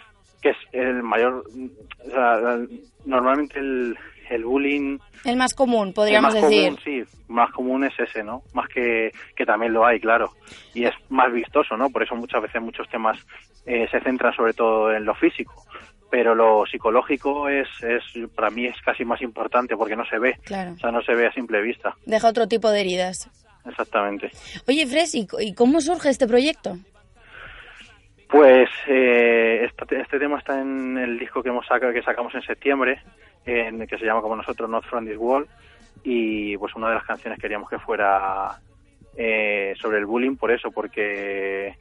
que 0.43 0.51
es 0.51 0.57
el 0.73 1.03
mayor, 1.03 1.45
o 2.07 2.11
sea, 2.11 2.59
normalmente 3.07 3.59
el, 3.59 3.97
el 4.29 4.45
bullying... 4.45 4.99
El 5.25 5.37
más 5.37 5.55
común, 5.55 5.93
podríamos 5.93 6.35
decir. 6.35 6.77
sí, 6.83 7.03
más 7.29 7.51
común 7.53 7.85
es 7.85 7.99
ese, 7.99 8.25
¿no? 8.25 8.43
Más 8.55 8.69
que, 8.69 9.13
que 9.37 9.47
también 9.47 9.73
lo 9.73 9.85
hay, 9.85 10.01
claro. 10.01 10.31
Y 10.75 10.85
es 10.85 10.95
más 11.11 11.33
vistoso, 11.33 11.77
¿no? 11.77 11.91
Por 11.91 12.03
eso 12.03 12.17
muchas 12.17 12.43
veces 12.43 12.61
muchos 12.61 12.89
temas 12.89 13.19
eh, 13.67 13.87
se 13.91 14.01
centran 14.01 14.35
sobre 14.35 14.55
todo 14.55 14.93
en 14.93 15.05
lo 15.05 15.15
físico 15.15 15.55
pero 16.11 16.35
lo 16.35 16.67
psicológico 16.67 17.49
es, 17.49 17.69
es 17.83 18.03
para 18.35 18.51
mí 18.51 18.67
es 18.67 18.77
casi 18.85 19.05
más 19.05 19.23
importante 19.23 19.77
porque 19.77 19.97
no 19.97 20.05
se 20.05 20.19
ve, 20.19 20.37
claro. 20.45 20.73
o 20.73 20.79
sea, 20.79 20.91
no 20.91 21.01
se 21.03 21.15
ve 21.15 21.27
a 21.27 21.33
simple 21.33 21.63
vista. 21.63 21.95
Deja 22.05 22.29
otro 22.29 22.49
tipo 22.49 22.71
de 22.71 22.81
heridas. 22.81 23.31
Exactamente. 23.65 24.31
Oye, 24.67 24.87
Fres, 24.87 25.15
¿y, 25.15 25.55
cómo 25.55 25.81
surge 25.81 26.09
este 26.09 26.27
proyecto? 26.27 26.77
Pues 28.29 28.69
eh, 28.87 29.65
este, 29.65 30.01
este, 30.01 30.19
tema 30.19 30.39
está 30.39 30.61
en 30.61 30.97
el 30.99 31.19
disco 31.19 31.43
que 31.43 31.49
hemos 31.49 31.67
sacado, 31.67 31.93
que 31.93 32.03
sacamos 32.03 32.35
en 32.35 32.43
septiembre, 32.43 33.03
en, 33.45 33.87
que 33.87 33.99
se 33.99 34.05
llama 34.05 34.23
como 34.23 34.37
nosotros 34.37 34.69
Not 34.71 34.85
From 34.87 35.07
This 35.07 35.19
World, 35.19 35.49
y 36.05 36.57
pues 36.57 36.75
una 36.75 36.89
de 36.89 36.95
las 36.95 37.05
canciones 37.05 37.39
queríamos 37.39 37.69
que 37.69 37.79
fuera 37.79 38.59
eh, 39.17 39.75
sobre 39.81 39.99
el 39.99 40.07
bullying 40.07 40.37
por 40.37 40.53
eso, 40.53 40.71
porque 40.71 41.77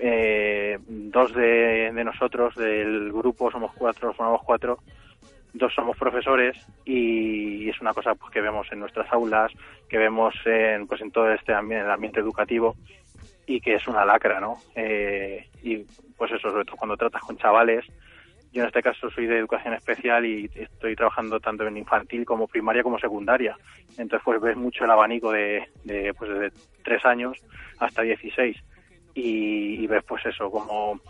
eh, 0.00 0.78
dos 0.86 1.34
de, 1.34 1.90
nosotros 2.04 2.54
del 2.56 3.12
grupo, 3.12 3.50
somos 3.50 3.72
cuatro, 3.74 4.12
formamos 4.12 4.42
cuatro, 4.44 4.78
dos 5.52 5.74
somos 5.74 5.96
profesores 5.96 6.56
y 6.84 7.68
es 7.68 7.80
una 7.80 7.92
cosa 7.92 8.14
pues, 8.14 8.32
que 8.32 8.40
vemos 8.40 8.66
en 8.72 8.80
nuestras 8.80 9.12
aulas, 9.12 9.52
que 9.88 9.98
vemos 9.98 10.34
en, 10.44 10.86
pues, 10.86 11.00
en 11.00 11.10
todo 11.10 11.30
este 11.32 11.52
ambiente, 11.52 11.84
el 11.84 11.90
ambiente 11.90 12.20
educativo 12.20 12.76
y 13.46 13.60
que 13.60 13.74
es 13.74 13.86
una 13.86 14.04
lacra, 14.04 14.40
¿no? 14.40 14.54
Eh, 14.74 15.48
y 15.62 15.78
pues 16.16 16.32
eso, 16.32 16.50
sobre 16.50 16.64
todo 16.64 16.76
cuando 16.76 16.96
tratas 16.96 17.22
con 17.22 17.36
chavales. 17.36 17.84
Yo 18.52 18.60
en 18.60 18.68
este 18.68 18.82
caso 18.82 19.10
soy 19.10 19.26
de 19.26 19.38
educación 19.38 19.72
especial 19.72 20.26
y 20.26 20.50
estoy 20.54 20.94
trabajando 20.94 21.40
tanto 21.40 21.66
en 21.66 21.78
infantil 21.78 22.26
como 22.26 22.46
primaria 22.46 22.82
como 22.82 22.98
secundaria. 22.98 23.56
Entonces 23.96 24.20
pues 24.24 24.40
ves 24.42 24.56
mucho 24.56 24.84
el 24.84 24.90
abanico 24.90 25.32
de, 25.32 25.68
pues 26.18 26.30
desde 26.30 26.52
tres 26.84 27.04
años 27.06 27.38
hasta 27.78 28.02
16 28.02 28.56
y, 29.14 29.82
y 29.82 29.86
ves 29.86 30.02
pues 30.04 30.24
eso, 30.26 30.50
cómo, 30.50 31.00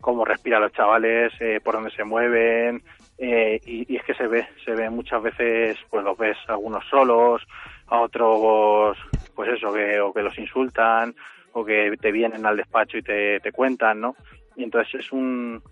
cómo 0.00 0.24
respiran 0.24 0.62
los 0.62 0.72
chavales, 0.72 1.32
eh, 1.40 1.60
por 1.62 1.74
dónde 1.74 1.90
se 1.90 2.04
mueven, 2.04 2.82
eh, 3.18 3.60
y, 3.64 3.96
es 3.96 4.04
que 4.04 4.14
se 4.14 4.26
ve, 4.26 4.46
se 4.64 4.72
ve 4.72 4.90
muchas 4.90 5.22
veces, 5.22 5.78
pues 5.90 6.04
los 6.04 6.16
ves 6.18 6.36
algunos 6.48 6.84
solos, 6.88 7.42
a 7.88 8.00
otros, 8.00 8.98
pues 9.34 9.50
eso, 9.50 9.72
que, 9.72 10.00
o 10.00 10.12
que 10.12 10.22
los 10.22 10.38
insultan, 10.38 11.14
o 11.52 11.64
que 11.64 11.96
te 12.00 12.12
vienen 12.12 12.44
al 12.44 12.56
despacho 12.56 12.98
y 12.98 13.02
te, 13.02 13.40
te 13.40 13.52
cuentan, 13.52 14.00
¿no? 14.00 14.16
Y 14.56 14.64
entonces 14.64 15.00
es 15.00 15.12
un, 15.12 15.62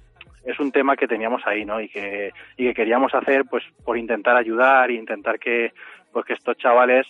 es 0.44 0.58
un 0.58 0.72
tema 0.72 0.96
que 0.96 1.06
teníamos 1.06 1.42
ahí, 1.46 1.64
¿no? 1.64 1.80
Y 1.80 1.88
que, 1.88 2.32
y 2.56 2.66
que 2.66 2.74
queríamos 2.74 3.14
hacer, 3.14 3.44
pues, 3.44 3.64
por 3.84 3.98
intentar 3.98 4.36
ayudar 4.36 4.90
intentar 4.90 5.38
que, 5.38 5.72
pues, 6.12 6.24
que 6.24 6.34
estos 6.34 6.56
chavales, 6.56 7.06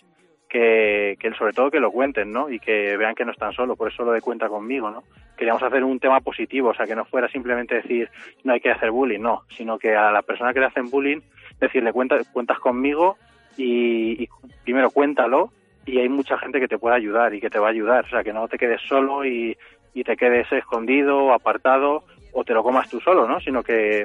que, 0.55 1.33
sobre 1.37 1.53
todo 1.53 1.71
que 1.71 1.81
lo 1.81 1.91
cuenten, 1.91 2.31
¿no? 2.31 2.49
Y 2.49 2.61
que 2.61 2.97
vean 2.97 3.15
que 3.15 3.25
no 3.25 3.33
están 3.33 3.53
solos, 3.53 3.77
por 3.77 3.91
eso 3.91 4.05
lo 4.05 4.13
de 4.13 4.21
cuenta 4.21 4.49
conmigo, 4.49 4.91
¿no? 4.91 5.03
queríamos 5.37 5.65
hacer 5.65 5.83
un 5.83 5.99
tema 5.99 6.21
positivo, 6.21 6.69
o 6.69 6.75
sea, 6.75 6.87
que 6.87 6.95
no 6.95 7.05
fuera 7.07 7.29
simplemente 7.29 7.75
decir 7.75 8.09
no 8.45 8.53
hay 8.53 8.61
que 8.61 8.71
hacer 8.71 8.93
bullying, 8.93 9.19
no, 9.19 9.43
sino 9.57 9.79
que 9.81 9.97
a 9.97 10.13
la 10.13 10.23
persona 10.23 10.55
que 10.55 10.61
le 10.61 10.67
hacen 10.67 10.91
bullying 10.91 11.23
decirle 11.59 11.93
cuenta, 11.93 12.19
cuentas 12.33 12.61
conmigo 12.61 13.17
y, 13.57 14.29
primero 14.63 14.91
cuéntalo 14.91 15.51
y 15.85 15.99
hay 15.99 16.09
mucha 16.09 16.39
gente 16.39 16.61
que 16.61 16.69
te 16.69 16.79
puede 16.79 16.95
ayudar 16.95 17.35
y 17.35 17.41
que 17.41 17.51
te 17.51 17.59
va 17.59 17.67
a 17.67 17.71
ayudar, 17.71 18.05
o 18.05 18.09
sea, 18.11 18.23
que 18.23 18.33
no 18.33 18.47
te 18.47 18.59
quedes 18.59 18.81
solo 18.89 19.25
y, 19.25 19.59
y 19.93 20.05
te 20.05 20.17
quedes 20.17 20.51
escondido, 20.53 21.33
apartado 21.33 22.05
o 22.33 22.45
te 22.45 22.55
lo 22.55 22.63
comas 22.63 22.89
tú 22.89 23.01
solo, 23.01 23.27
¿no? 23.27 23.41
Sino 23.41 23.65
que, 23.65 24.05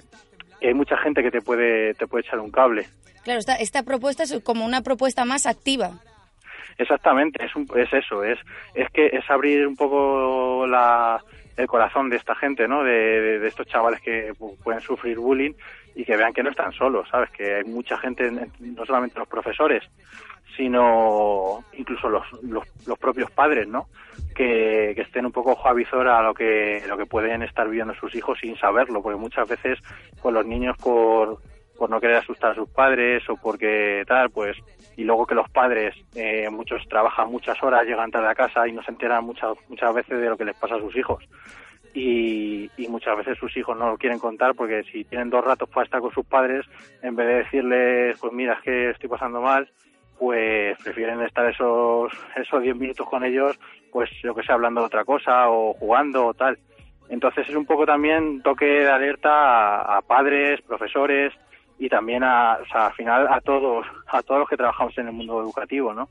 hay 0.63 0.73
mucha 0.73 0.97
gente 0.97 1.21
que 1.21 1.29
te 1.29 1.41
puede 1.41 1.93
te 1.93 2.07
puede 2.07 2.25
echar 2.25 2.39
un 2.39 2.49
cable. 2.49 2.87
Claro, 3.23 3.39
esta, 3.39 3.53
esta 3.53 3.83
propuesta 3.83 4.23
es 4.23 4.41
como 4.43 4.65
una 4.65 4.81
propuesta 4.81 5.25
más 5.25 5.45
activa. 5.45 5.91
Exactamente, 6.79 7.43
es, 7.43 7.51
es 7.75 7.93
eso, 7.93 8.23
es, 8.23 8.39
es 8.73 8.89
que 8.91 9.07
es 9.07 9.29
abrir 9.29 9.67
un 9.67 9.75
poco 9.75 10.65
la, 10.65 11.21
el 11.57 11.67
corazón 11.67 12.09
de 12.09 12.15
esta 12.15 12.35
gente, 12.35 12.69
¿no? 12.69 12.85
De, 12.85 13.45
estos 13.45 13.67
chavales 13.67 13.99
que 13.99 14.31
pueden 14.63 14.79
sufrir 14.79 15.19
bullying 15.19 15.51
y 15.93 16.05
que 16.05 16.15
vean 16.15 16.31
que 16.31 16.41
no 16.41 16.51
están 16.51 16.71
solos, 16.71 17.09
¿sabes? 17.09 17.29
Que 17.31 17.55
hay 17.55 17.63
mucha 17.65 17.97
gente, 17.97 18.31
no 18.61 18.85
solamente 18.85 19.19
los 19.19 19.27
profesores, 19.27 19.83
sino 20.55 21.65
incluso 21.73 22.07
los, 22.07 22.23
propios 22.97 23.29
padres, 23.29 23.67
¿no? 23.67 23.89
Que, 24.33 24.93
que, 24.95 25.01
estén 25.01 25.25
un 25.25 25.33
poco 25.33 25.51
ojo 25.51 25.67
a 25.67 25.71
a 25.71 26.23
lo 26.23 26.33
que, 26.33 26.81
lo 26.87 26.97
que 26.97 27.05
pueden 27.05 27.43
estar 27.43 27.67
viviendo 27.67 27.93
sus 27.95 28.15
hijos 28.15 28.39
sin 28.39 28.55
saberlo, 28.55 29.01
porque 29.01 29.19
muchas 29.19 29.49
veces 29.49 29.79
pues 30.21 30.33
los 30.33 30.45
niños 30.45 30.77
por, 30.77 31.39
por 31.77 31.89
no 31.89 31.99
querer 31.99 32.15
asustar 32.15 32.51
a 32.51 32.55
sus 32.55 32.69
padres 32.69 33.27
o 33.29 33.35
porque 33.35 34.05
tal, 34.07 34.29
pues 34.29 34.55
y 34.99 35.05
luego 35.05 35.25
que 35.25 35.33
los 35.33 35.49
padres, 35.49 35.95
eh, 36.13 36.49
muchos 36.49 36.85
trabajan 36.89 37.31
muchas 37.31 37.63
horas, 37.63 37.85
llegan 37.85 38.11
tarde 38.11 38.27
a 38.27 38.35
casa 38.35 38.67
y 38.67 38.73
no 38.73 38.83
se 38.83 38.91
enteran 38.91 39.23
muchas, 39.23 39.55
muchas 39.69 39.93
veces 39.93 40.19
de 40.19 40.27
lo 40.27 40.35
que 40.35 40.43
les 40.43 40.57
pasa 40.57 40.75
a 40.75 40.79
sus 40.79 40.93
hijos. 40.97 41.23
Y, 41.93 42.69
muchas 42.89 43.15
veces 43.15 43.37
sus 43.37 43.55
hijos 43.55 43.77
no 43.77 43.87
lo 43.87 43.97
quieren 43.97 44.19
contar 44.19 44.55
porque 44.55 44.83
si 44.91 45.05
tienen 45.05 45.29
dos 45.29 45.45
ratos 45.45 45.69
para 45.69 45.85
estar 45.85 46.01
con 46.01 46.11
sus 46.11 46.25
padres, 46.25 46.65
en 47.01 47.15
vez 47.15 47.27
de 47.27 47.33
decirles, 47.35 48.17
pues 48.19 48.33
mira, 48.33 48.55
es 48.55 48.61
que 48.61 48.89
estoy 48.89 49.07
pasando 49.07 49.39
mal, 49.39 49.69
pues 50.17 50.77
prefieren 50.83 51.21
estar 51.21 51.49
esos 51.49 52.11
esos 52.35 52.61
diez 52.61 52.75
minutos 52.75 53.07
con 53.07 53.23
ellos, 53.23 53.57
pues 53.93 54.09
yo 54.21 54.35
que 54.35 54.43
sé, 54.43 54.51
hablando 54.51 54.81
de 54.81 54.87
otra 54.87 55.05
cosa 55.05 55.49
o 55.49 55.75
jugando 55.75 56.25
o 56.25 56.33
tal. 56.33 56.59
Entonces 57.07 57.47
es 57.47 57.55
un 57.55 57.65
poco 57.65 57.85
también 57.85 58.41
toque 58.41 58.65
de 58.65 58.89
alerta 58.89 59.79
a 59.79 60.01
padres, 60.01 60.61
profesores, 60.61 61.31
y 61.79 61.87
también 61.87 62.23
a, 62.23 62.59
o 62.61 62.65
sea, 62.67 62.87
al 62.87 62.93
final 62.93 63.27
a 63.27 63.39
todos, 63.39 63.85
a 64.07 64.21
todos 64.21 64.41
los 64.41 64.49
que 64.49 64.57
trabajamos 64.57 64.95
en 64.97 65.07
el 65.07 65.13
mundo 65.13 65.41
educativo, 65.41 65.93
¿no? 65.93 66.09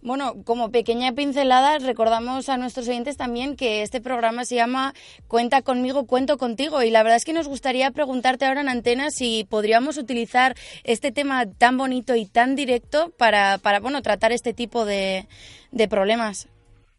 Bueno, 0.00 0.34
como 0.44 0.70
pequeña 0.70 1.12
pincelada, 1.12 1.78
recordamos 1.80 2.48
a 2.48 2.56
nuestros 2.56 2.88
oyentes 2.88 3.16
también 3.16 3.56
que 3.56 3.82
este 3.82 4.00
programa 4.00 4.44
se 4.44 4.54
llama 4.54 4.92
Cuenta 5.26 5.62
conmigo, 5.62 6.06
cuento 6.06 6.38
contigo. 6.38 6.84
Y 6.84 6.90
la 6.90 7.02
verdad 7.02 7.16
es 7.16 7.24
que 7.24 7.32
nos 7.32 7.48
gustaría 7.48 7.90
preguntarte 7.90 8.46
ahora 8.46 8.60
en 8.60 8.68
antena 8.68 9.10
si 9.10 9.44
podríamos 9.50 9.98
utilizar 9.98 10.54
este 10.84 11.10
tema 11.10 11.46
tan 11.46 11.76
bonito 11.76 12.14
y 12.14 12.26
tan 12.26 12.54
directo 12.54 13.10
para, 13.18 13.58
para 13.58 13.80
bueno, 13.80 14.00
tratar 14.00 14.30
este 14.30 14.54
tipo 14.54 14.84
de, 14.84 15.26
de 15.72 15.88
problemas. 15.88 16.48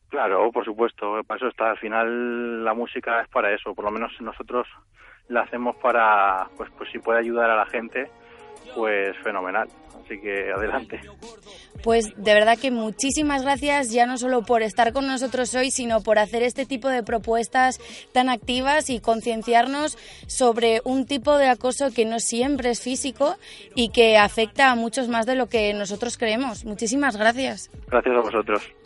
Claro, 0.10 0.51
por 0.51 0.65
supuesto. 0.65 1.23
Para 1.25 1.38
eso 1.38 1.47
está. 1.47 1.71
Al 1.71 1.77
final 1.77 2.65
la 2.65 2.73
música 2.73 3.21
es 3.21 3.29
para 3.29 3.53
eso. 3.55 3.73
Por 3.73 3.86
lo 3.86 3.91
menos 3.91 4.12
nosotros 4.19 4.67
la 5.29 5.41
hacemos 5.41 5.75
para, 5.77 6.49
pues, 6.57 6.69
pues 6.77 6.89
si 6.91 6.99
puede 6.99 7.19
ayudar 7.19 7.49
a 7.49 7.55
la 7.55 7.65
gente, 7.67 8.09
pues 8.75 9.15
fenomenal. 9.23 9.67
Así 10.03 10.19
que 10.19 10.51
adelante. 10.51 10.99
Pues 11.83 12.07
de 12.17 12.33
verdad 12.33 12.57
que 12.57 12.71
muchísimas 12.71 13.43
gracias 13.43 13.91
ya 13.91 14.07
no 14.07 14.17
solo 14.17 14.41
por 14.41 14.63
estar 14.63 14.91
con 14.91 15.05
nosotros 15.05 15.53
hoy, 15.53 15.69
sino 15.69 16.01
por 16.01 16.17
hacer 16.17 16.41
este 16.41 16.65
tipo 16.65 16.89
de 16.89 17.03
propuestas 17.03 17.79
tan 18.11 18.27
activas 18.27 18.89
y 18.89 19.01
concienciarnos 19.01 19.97
sobre 20.27 20.81
un 20.83 21.05
tipo 21.05 21.37
de 21.37 21.47
acoso 21.47 21.93
que 21.93 22.05
no 22.05 22.19
siempre 22.19 22.71
es 22.71 22.81
físico 22.81 23.35
y 23.75 23.89
que 23.91 24.17
afecta 24.17 24.71
a 24.71 24.75
muchos 24.75 25.09
más 25.09 25.27
de 25.27 25.35
lo 25.35 25.47
que 25.47 25.73
nosotros 25.75 26.17
creemos. 26.17 26.65
Muchísimas 26.65 27.15
gracias. 27.15 27.69
Gracias 27.87 28.15
a 28.15 28.21
vosotros 28.21 28.78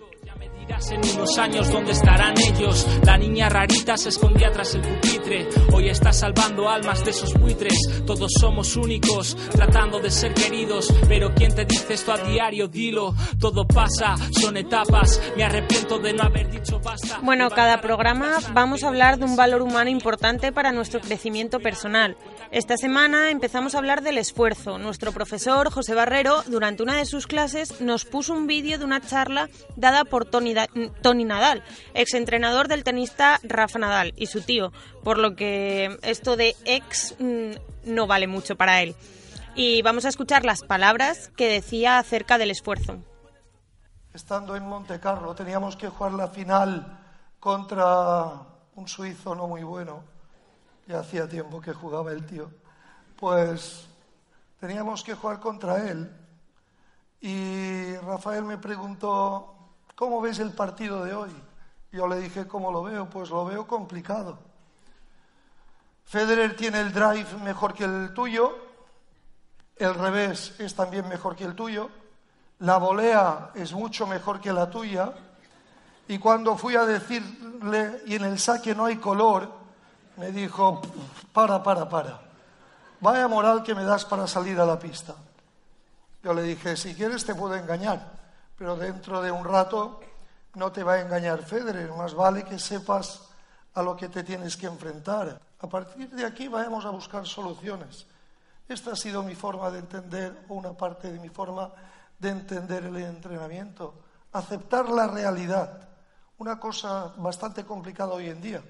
en 0.70 1.18
unos 1.18 1.38
años 1.38 1.70
dónde 1.72 1.92
estarán 1.92 2.36
ellos. 2.38 2.88
La 3.06 3.18
niña 3.18 3.50
rarita 3.50 3.98
se 3.98 4.10
escondía 4.10 4.52
tras 4.52 4.76
el 4.76 4.82
pupitre. 4.82 5.48
Hoy 5.74 5.90
está 5.90 6.14
salvando 6.14 6.70
almas 6.70 7.04
de 7.04 7.12
esos 7.12 7.34
buitres. 7.34 7.74
Todos 8.06 8.32
somos 8.40 8.76
únicos, 8.76 9.36
tratando 9.52 10.00
de 10.00 10.10
ser 10.10 10.34
queridos. 10.34 10.94
Pero 11.08 11.34
¿quién 11.34 11.54
te 11.54 11.66
dice 11.66 11.94
esto 11.94 12.14
a 12.14 12.18
diario? 12.18 12.68
Dilo, 12.68 13.14
todo 13.40 13.68
pasa, 13.68 14.16
son 14.32 14.56
etapas. 14.58 15.22
Me 15.36 15.44
arrepiento 15.44 16.00
de 16.00 16.14
no 16.14 16.24
haber 16.24 16.50
dicho 16.50 16.80
basta. 16.80 17.20
Bueno, 17.22 17.50
cada 17.50 17.82
programa 17.82 18.38
vamos 18.54 18.84
a 18.84 18.88
hablar 18.88 19.18
de 19.18 19.26
un 19.26 19.36
valor 19.36 19.62
humano 19.62 19.90
importante 19.90 20.52
para 20.52 20.72
nuestro 20.72 21.02
crecimiento 21.02 21.60
personal. 21.60 22.16
Esta 22.52 22.78
semana 22.78 23.32
empezamos 23.32 23.76
a 23.76 23.80
hablar 23.80 24.02
del 24.02 24.18
esfuerzo. 24.18 24.78
Nuestro 24.78 25.12
profesor 25.12 25.72
José 25.72 25.94
Barrero, 25.94 26.44
durante 26.48 26.84
una 26.84 26.98
de 26.98 27.06
sus 27.06 27.28
clases, 27.28 27.82
nos 27.82 28.06
puso 28.06 28.34
un 28.34 28.48
vídeo 28.48 28.78
de 28.78 28.86
una 28.86 29.02
charla 29.02 29.50
dada 29.76 30.06
por 30.06 30.26
Tony 30.26 30.53
Tony 31.02 31.26
Nadal, 31.26 31.64
exentrenador 31.94 32.68
del 32.68 32.84
tenista 32.84 33.40
Rafa 33.44 33.80
Nadal 33.80 34.14
y 34.16 34.28
su 34.28 34.42
tío, 34.42 34.72
por 35.04 35.18
lo 35.18 35.36
que 35.36 35.98
esto 36.02 36.36
de 36.36 36.56
ex 36.66 37.16
no 37.20 38.08
vale 38.08 38.28
mucho 38.28 38.56
para 38.56 38.82
él. 38.82 38.96
Y 39.56 39.82
vamos 39.84 40.06
a 40.06 40.10
escuchar 40.10 40.46
las 40.46 40.62
palabras 40.62 41.30
que 41.36 41.48
decía 41.48 42.00
acerca 42.00 42.38
del 42.38 42.52
esfuerzo. 42.52 42.98
Estando 44.14 44.56
en 44.56 44.68
Monte 44.68 45.00
Carlo 45.00 45.36
teníamos 45.36 45.76
que 45.76 45.90
jugar 45.90 46.14
la 46.14 46.28
final 46.28 47.00
contra 47.40 48.32
un 48.76 48.88
suizo 48.88 49.36
no 49.36 49.48
muy 49.48 49.64
bueno, 49.64 50.04
ya 50.88 51.00
hacía 51.00 51.28
tiempo 51.28 51.62
que 51.62 51.74
jugaba 51.74 52.12
el 52.12 52.26
tío, 52.26 52.50
pues 53.20 53.88
teníamos 54.60 55.04
que 55.04 55.14
jugar 55.14 55.40
contra 55.40 55.90
él. 55.90 56.10
Y 57.22 57.96
Rafael 57.98 58.44
me 58.44 58.58
preguntó, 58.58 59.63
¿cómo 59.96 60.22
ves 60.22 60.40
el 60.40 60.52
partido 60.52 61.04
de 61.04 61.14
hoy? 61.14 61.32
Yo 61.92 62.08
le 62.08 62.20
dije, 62.20 62.48
¿cómo 62.48 62.72
lo 62.72 62.84
veo? 62.84 63.10
Pues 63.10 63.30
lo 63.30 63.46
veo 63.46 63.68
complicado. 63.68 64.40
Federer 66.06 66.56
tiene 66.56 66.82
el 66.82 66.92
drive 66.92 67.28
mejor 67.44 67.74
que 67.74 67.86
el 67.86 68.14
tuyo, 68.14 68.58
el 69.78 69.94
revés 69.94 70.56
es 70.60 70.76
también 70.76 71.08
mejor 71.08 71.36
que 71.36 71.44
el 71.44 71.56
tuyo, 71.56 71.90
la 72.60 72.78
volea 72.78 73.52
es 73.56 73.74
mucho 73.74 74.06
mejor 74.08 74.40
que 74.40 74.52
la 74.52 74.70
tuya, 74.70 75.14
y 76.08 76.18
cuando 76.20 76.58
fui 76.58 76.76
a 76.76 76.86
decirle, 76.86 78.02
y 78.06 78.16
en 78.16 78.24
el 78.26 78.40
saque 78.40 78.76
no 78.76 78.86
hay 78.86 78.98
color, 78.98 79.50
me 80.18 80.32
dijo, 80.32 80.82
para, 81.32 81.64
para, 81.64 81.88
para, 81.88 82.22
vaya 83.00 83.28
moral 83.28 83.64
que 83.64 83.74
me 83.74 83.84
das 83.84 84.06
para 84.06 84.28
salir 84.28 84.60
a 84.60 84.66
la 84.66 84.78
pista. 84.78 85.16
Yo 86.24 86.34
le 86.34 86.44
dije, 86.44 86.76
si 86.76 86.94
quieres 86.96 87.26
te 87.26 87.36
puedo 87.36 87.56
engañar 87.56 88.23
pero 88.58 88.76
dentro 88.76 89.22
de 89.22 89.32
un 89.32 89.44
rato 89.44 90.00
no 90.56 90.72
te 90.72 90.84
va 90.84 90.94
a 90.94 91.02
engañar 91.02 91.44
Federer, 91.44 91.92
más 91.94 92.14
vale 92.14 92.44
que 92.44 92.60
sepas 92.60 93.30
a 93.74 93.82
lo 93.82 93.96
que 93.96 94.10
te 94.10 94.24
tienes 94.24 94.56
que 94.56 94.68
enfrentar. 94.68 95.40
A 95.60 95.68
partir 95.68 96.10
de 96.10 96.26
aquí 96.26 96.48
vamos 96.48 96.86
a 96.86 96.90
buscar 96.90 97.26
soluciones. 97.26 98.06
Esta 98.68 98.92
ha 98.92 98.96
sido 98.96 99.24
mi 99.24 99.36
forma 99.36 99.72
de 99.72 99.80
entender, 99.80 100.46
o 100.48 100.56
una 100.56 100.74
parte 100.74 101.12
de 101.12 101.20
mi 101.20 101.30
forma 101.30 101.72
de 102.20 102.30
entender 102.30 102.84
el 102.86 102.98
entrenamiento. 102.98 103.94
Aceptar 104.32 104.90
la 104.90 105.08
realidad. 105.08 105.90
Una 106.38 106.60
cosa 106.60 107.14
bastante 107.18 107.66
complicada 107.66 108.14
hoy 108.14 108.30
en 108.30 108.42
día. 108.42 108.64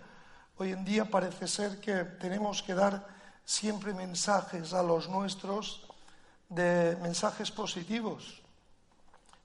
Hoy 0.58 0.72
en 0.72 0.86
día 0.86 1.06
parece 1.06 1.48
ser 1.48 1.80
que 1.80 2.04
tenemos 2.04 2.62
que 2.63 2.74
dar 2.74 3.08
siempre 3.46 3.93
mensajes 3.93 4.74
a 4.74 4.84
los 4.84 5.10
nuestros 5.10 5.88
de 6.50 6.98
mensajes 7.02 7.52
positivos. 7.52 8.42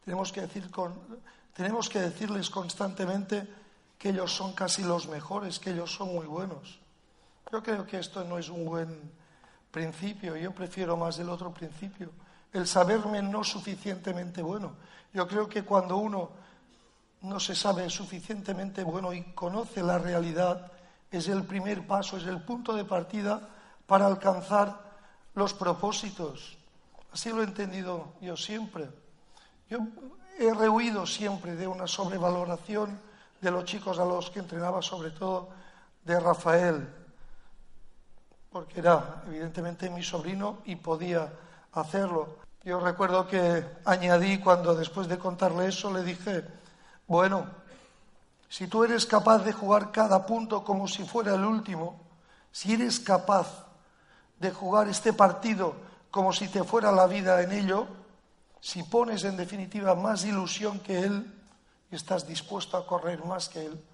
Tenemos 0.08 0.32
que, 0.32 0.40
decir 0.40 0.70
que 0.70 2.00
decirles 2.00 2.48
constantemente 2.48 3.46
que 3.98 4.08
ellos 4.08 4.32
son 4.32 4.54
casi 4.54 4.82
los 4.82 5.06
mejores, 5.06 5.58
que 5.58 5.72
ellos 5.72 5.92
son 5.92 6.14
muy 6.14 6.24
buenos. 6.24 6.80
Yo 7.52 7.62
creo 7.62 7.84
que 7.84 7.98
esto 7.98 8.24
no 8.24 8.38
es 8.38 8.48
un 8.48 8.64
buen 8.64 9.12
principio, 9.70 10.34
yo 10.34 10.52
prefiero 10.52 10.96
más 10.96 11.18
el 11.18 11.28
otro 11.28 11.52
principio, 11.52 12.10
el 12.54 12.66
saberme 12.66 13.20
no 13.20 13.44
suficientemente 13.44 14.40
bueno. 14.40 14.76
Yo 15.12 15.28
creo 15.28 15.46
que 15.46 15.62
cuando 15.62 15.98
uno 15.98 16.30
no 17.20 17.38
se 17.38 17.54
sabe 17.54 17.90
suficientemente 17.90 18.82
bueno 18.82 19.12
y 19.12 19.22
conoce 19.34 19.82
la 19.82 19.98
realidad, 19.98 20.72
es 21.10 21.28
el 21.28 21.42
primer 21.42 21.86
paso, 21.86 22.16
es 22.16 22.24
el 22.24 22.40
punto 22.40 22.74
de 22.74 22.86
partida 22.86 23.46
para 23.86 24.06
alcanzar 24.06 24.80
los 25.34 25.52
propósitos. 25.52 26.56
Así 27.12 27.28
lo 27.28 27.42
he 27.42 27.44
entendido 27.44 28.14
yo 28.22 28.38
siempre. 28.38 28.88
Yo 29.68 29.80
he 30.38 30.54
rehuido 30.54 31.06
siempre 31.06 31.54
de 31.54 31.66
una 31.66 31.86
sobrevaloración 31.86 32.98
de 33.40 33.50
los 33.50 33.64
chicos 33.64 33.98
a 33.98 34.04
los 34.04 34.30
que 34.30 34.38
entrenaba, 34.38 34.80
sobre 34.80 35.10
todo 35.10 35.50
de 36.04 36.18
Rafael, 36.18 36.88
porque 38.50 38.80
era 38.80 39.22
evidentemente 39.26 39.90
mi 39.90 40.02
sobrino 40.02 40.60
y 40.64 40.76
podía 40.76 41.30
hacerlo. 41.72 42.38
Yo 42.64 42.80
recuerdo 42.80 43.26
que 43.26 43.62
añadí 43.84 44.38
cuando 44.38 44.74
después 44.74 45.06
de 45.06 45.18
contarle 45.18 45.68
eso 45.68 45.92
le 45.92 46.02
dije, 46.02 46.44
bueno, 47.06 47.46
si 48.48 48.68
tú 48.68 48.84
eres 48.84 49.04
capaz 49.04 49.40
de 49.40 49.52
jugar 49.52 49.92
cada 49.92 50.24
punto 50.24 50.64
como 50.64 50.88
si 50.88 51.04
fuera 51.04 51.34
el 51.34 51.44
último, 51.44 52.00
si 52.50 52.72
eres 52.72 53.00
capaz 53.00 53.66
de 54.40 54.50
jugar 54.50 54.88
este 54.88 55.12
partido 55.12 55.74
como 56.10 56.32
si 56.32 56.48
te 56.48 56.64
fuera 56.64 56.90
la 56.90 57.06
vida 57.06 57.42
en 57.42 57.52
ello, 57.52 57.86
si 58.60 58.82
pones 58.82 59.24
en 59.24 59.36
definitiva 59.36 59.94
más 59.94 60.24
ilusión 60.24 60.80
que 60.80 61.00
él 61.00 61.34
y 61.90 61.96
estás 61.96 62.26
dispuesto 62.26 62.76
a 62.76 62.86
correr 62.86 63.24
más 63.24 63.48
que 63.48 63.66
él, 63.66 63.84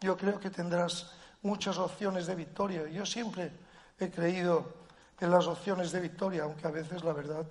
yo 0.00 0.16
creo 0.16 0.38
que 0.38 0.50
tendrás 0.50 1.12
muchas 1.42 1.78
opciones 1.78 2.26
de 2.26 2.34
victoria. 2.34 2.88
Yo 2.88 3.04
siempre 3.04 3.52
he 3.98 4.10
creído 4.10 4.74
en 5.20 5.30
las 5.30 5.46
opciones 5.46 5.92
de 5.92 6.00
victoria, 6.00 6.44
aunque 6.44 6.66
a 6.66 6.70
veces 6.70 7.04
la 7.04 7.12
verdad 7.12 7.46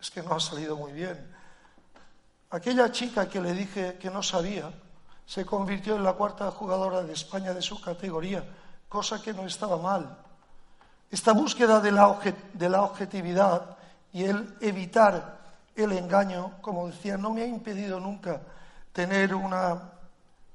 es 0.00 0.10
que 0.10 0.22
no 0.22 0.34
ha 0.34 0.40
salido 0.40 0.76
muy 0.76 0.92
bien. 0.92 1.34
Aquella 2.50 2.90
chica 2.90 3.28
que 3.28 3.40
le 3.40 3.52
dije 3.52 3.96
que 3.98 4.10
no 4.10 4.22
sabía, 4.22 4.72
se 5.24 5.44
convirtió 5.44 5.96
en 5.96 6.04
la 6.04 6.12
cuarta 6.12 6.50
jugadora 6.50 7.02
de 7.02 7.12
España 7.12 7.52
de 7.52 7.62
su 7.62 7.80
categoría, 7.80 8.44
cosa 8.88 9.20
que 9.20 9.32
no 9.32 9.44
estaba 9.44 9.76
mal. 9.76 10.18
Esta 11.10 11.32
búsqueda 11.32 11.80
de 11.80 11.92
la, 11.92 12.18
de 12.52 12.68
la 12.68 12.82
objetividad 12.82 13.76
y 14.12 14.24
el 14.24 14.56
evitar 14.60 15.35
el 15.76 15.92
engaño, 15.92 16.58
como 16.62 16.86
decía, 16.86 17.16
no 17.16 17.32
me 17.32 17.42
ha 17.42 17.46
impedido 17.46 18.00
nunca 18.00 18.40
tener 18.92 19.34
una 19.34 19.92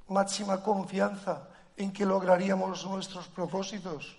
máxima 0.07 0.62
confianza 0.62 1.47
en 1.77 1.93
que 1.93 2.05
lograríamos 2.05 2.86
nuestros 2.86 3.27
propósitos. 3.27 4.17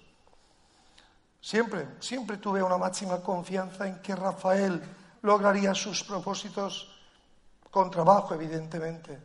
Siempre, 1.40 1.88
siempre 1.98 2.36
tuve 2.36 2.62
una 2.62 2.78
máxima 2.78 3.20
confianza 3.20 3.86
en 3.88 4.00
que 4.00 4.14
Rafael 4.14 4.80
lograría 5.22 5.74
sus 5.74 6.04
propósitos 6.04 6.88
con 7.70 7.90
trabajo, 7.90 8.34
evidentemente. 8.34 9.18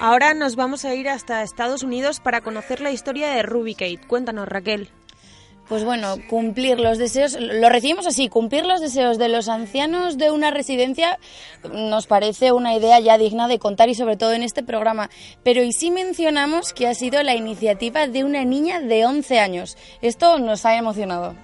Ahora 0.00 0.32
nos 0.32 0.54
vamos 0.54 0.84
a 0.84 0.94
ir 0.94 1.08
hasta 1.08 1.42
Estados 1.42 1.82
Unidos 1.82 2.20
para 2.20 2.40
conocer 2.40 2.80
la 2.80 2.92
historia 2.92 3.30
de 3.30 3.42
Ruby 3.42 3.74
Kate. 3.74 4.00
Cuéntanos, 4.06 4.48
Raquel. 4.48 4.90
Pues 5.68 5.84
bueno, 5.84 6.16
cumplir 6.30 6.80
los 6.80 6.96
deseos, 6.96 7.36
lo 7.38 7.68
recibimos 7.68 8.06
así, 8.06 8.30
cumplir 8.30 8.64
los 8.64 8.80
deseos 8.80 9.18
de 9.18 9.28
los 9.28 9.48
ancianos 9.48 10.16
de 10.16 10.30
una 10.30 10.50
residencia 10.50 11.18
nos 11.70 12.06
parece 12.06 12.52
una 12.52 12.74
idea 12.74 12.98
ya 13.00 13.18
digna 13.18 13.48
de 13.48 13.58
contar 13.58 13.90
y 13.90 13.94
sobre 13.94 14.16
todo 14.16 14.32
en 14.32 14.42
este 14.42 14.62
programa. 14.62 15.10
Pero 15.42 15.62
y 15.62 15.72
si 15.72 15.90
mencionamos 15.90 16.72
que 16.72 16.86
ha 16.86 16.94
sido 16.94 17.22
la 17.22 17.34
iniciativa 17.34 18.06
de 18.06 18.24
una 18.24 18.44
niña 18.44 18.80
de 18.80 19.04
11 19.04 19.40
años. 19.40 19.76
Esto 20.00 20.38
nos 20.38 20.64
ha 20.64 20.76
emocionado. 20.76 21.34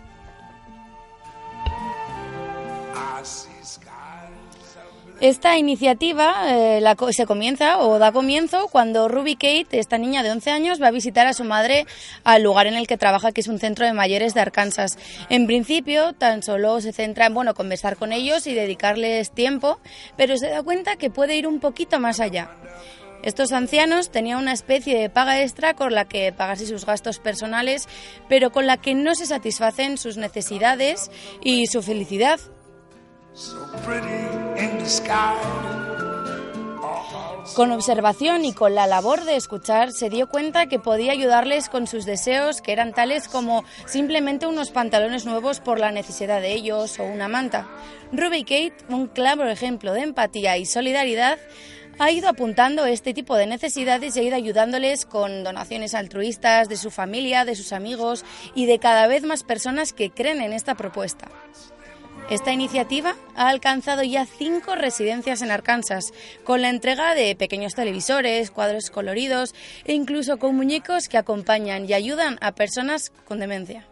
Esta 5.20 5.56
iniciativa 5.56 6.34
eh, 6.48 6.82
se 7.12 7.24
comienza 7.24 7.78
o 7.78 7.98
da 7.98 8.10
comienzo 8.10 8.66
cuando 8.66 9.08
Ruby 9.08 9.36
Kate, 9.36 9.78
esta 9.78 9.96
niña 9.96 10.22
de 10.22 10.32
11 10.32 10.50
años, 10.50 10.82
va 10.82 10.88
a 10.88 10.90
visitar 10.90 11.26
a 11.26 11.32
su 11.32 11.44
madre 11.44 11.86
al 12.24 12.42
lugar 12.42 12.66
en 12.66 12.74
el 12.74 12.88
que 12.88 12.96
trabaja, 12.96 13.30
que 13.30 13.40
es 13.40 13.48
un 13.48 13.60
centro 13.60 13.86
de 13.86 13.92
mayores 13.92 14.34
de 14.34 14.40
Arkansas. 14.40 14.98
En 15.30 15.46
principio, 15.46 16.14
tan 16.14 16.42
solo 16.42 16.80
se 16.80 16.92
centra 16.92 17.26
en 17.26 17.34
bueno, 17.34 17.54
conversar 17.54 17.96
con 17.96 18.12
ellos 18.12 18.46
y 18.48 18.54
dedicarles 18.54 19.30
tiempo, 19.30 19.78
pero 20.16 20.36
se 20.36 20.48
da 20.48 20.62
cuenta 20.62 20.96
que 20.96 21.10
puede 21.10 21.36
ir 21.36 21.46
un 21.46 21.60
poquito 21.60 22.00
más 22.00 22.18
allá. 22.18 22.50
Estos 23.22 23.52
ancianos 23.52 24.10
tenían 24.10 24.38
una 24.38 24.52
especie 24.52 24.98
de 24.98 25.08
paga 25.08 25.40
extra 25.40 25.74
con 25.74 25.94
la 25.94 26.06
que 26.06 26.32
pagarse 26.32 26.66
sus 26.66 26.84
gastos 26.84 27.20
personales, 27.20 27.88
pero 28.28 28.50
con 28.50 28.66
la 28.66 28.76
que 28.76 28.94
no 28.94 29.14
se 29.14 29.26
satisfacen 29.26 29.96
sus 29.96 30.18
necesidades 30.18 31.10
y 31.42 31.66
su 31.68 31.82
felicidad. 31.82 32.38
Con 37.54 37.72
observación 37.72 38.44
y 38.44 38.52
con 38.52 38.74
la 38.74 38.86
labor 38.86 39.24
de 39.24 39.36
escuchar, 39.36 39.92
se 39.92 40.08
dio 40.08 40.28
cuenta 40.28 40.66
que 40.66 40.78
podía 40.78 41.12
ayudarles 41.12 41.68
con 41.68 41.88
sus 41.88 42.04
deseos, 42.04 42.60
que 42.60 42.72
eran 42.72 42.92
tales 42.92 43.26
como 43.26 43.64
simplemente 43.86 44.46
unos 44.46 44.70
pantalones 44.70 45.26
nuevos 45.26 45.58
por 45.58 45.80
la 45.80 45.90
necesidad 45.90 46.40
de 46.40 46.52
ellos 46.52 46.98
o 47.00 47.04
una 47.04 47.26
manta. 47.26 47.68
Ruby 48.12 48.44
Kate, 48.44 48.76
un 48.88 49.08
claro 49.08 49.48
ejemplo 49.48 49.92
de 49.92 50.02
empatía 50.02 50.56
y 50.56 50.66
solidaridad, 50.66 51.38
ha 51.98 52.10
ido 52.10 52.28
apuntando 52.28 52.86
este 52.86 53.14
tipo 53.14 53.36
de 53.36 53.46
necesidades 53.46 54.16
y 54.16 54.20
ha 54.20 54.22
ido 54.22 54.36
ayudándoles 54.36 55.06
con 55.06 55.44
donaciones 55.44 55.94
altruistas 55.94 56.68
de 56.68 56.76
su 56.76 56.90
familia, 56.90 57.44
de 57.44 57.56
sus 57.56 57.72
amigos 57.72 58.24
y 58.54 58.66
de 58.66 58.78
cada 58.78 59.06
vez 59.06 59.24
más 59.24 59.42
personas 59.42 59.92
que 59.92 60.10
creen 60.10 60.40
en 60.40 60.52
esta 60.52 60.76
propuesta. 60.76 61.28
Esta 62.30 62.52
iniciativa 62.52 63.16
ha 63.36 63.48
alcanzado 63.48 64.02
ya 64.02 64.24
cinco 64.24 64.74
residencias 64.76 65.42
en 65.42 65.50
Arkansas, 65.50 66.12
con 66.42 66.62
la 66.62 66.70
entrega 66.70 67.14
de 67.14 67.36
pequeños 67.36 67.74
televisores, 67.74 68.50
cuadros 68.50 68.88
coloridos 68.90 69.54
e 69.84 69.92
incluso 69.92 70.38
con 70.38 70.56
muñecos 70.56 71.08
que 71.08 71.18
acompañan 71.18 71.88
y 71.88 71.92
ayudan 71.92 72.38
a 72.40 72.52
personas 72.52 73.12
con 73.26 73.40
demencia. 73.40 73.86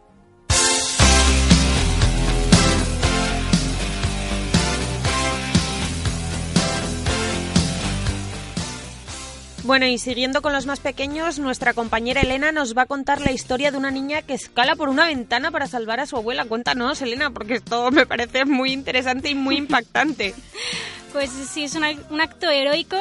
Bueno, 9.65 9.87
y 9.87 9.97
siguiendo 9.99 10.43
con 10.43 10.53
los 10.53 10.67
más 10.67 10.81
pequeños, 10.81 11.39
nuestra 11.39 11.73
compañera 11.73 12.23
Elena 12.23 12.51
nos 12.51 12.77
va 12.77 12.83
a 12.83 12.87
contar 12.87 13.21
la 13.21 13.31
historia 13.31 13.71
de 13.71 13.77
una 13.77 13.93
niña 13.93 14.21
que 14.23 14.35
escala 14.35 14.75
por 14.75 14.89
una 14.89 15.07
ventana 15.07 15.53
para 15.53 15.69
salvar 15.69 16.01
a 16.01 16.07
su 16.07 16.17
abuela. 16.17 16.45
Cuéntanos, 16.47 17.01
Elena, 17.01 17.31
porque 17.31 17.55
esto 17.55 17.91
me 17.93 18.05
parece 18.05 18.45
muy 18.45 18.73
interesante 18.73 19.31
y 19.31 19.37
muy 19.37 19.57
impactante. 19.57 20.35
pues 21.13 21.31
sí, 21.31 21.65
es 21.65 21.77
un 21.77 22.21
acto 22.21 22.51
heroico 22.51 22.97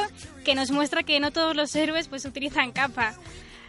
que 0.46 0.54
nos 0.54 0.70
muestra 0.70 1.02
que 1.02 1.20
no 1.20 1.32
todos 1.32 1.56
los 1.56 1.76
héroes 1.76 2.08
pues 2.08 2.26
utilizan 2.26 2.72
capa. 2.72 3.16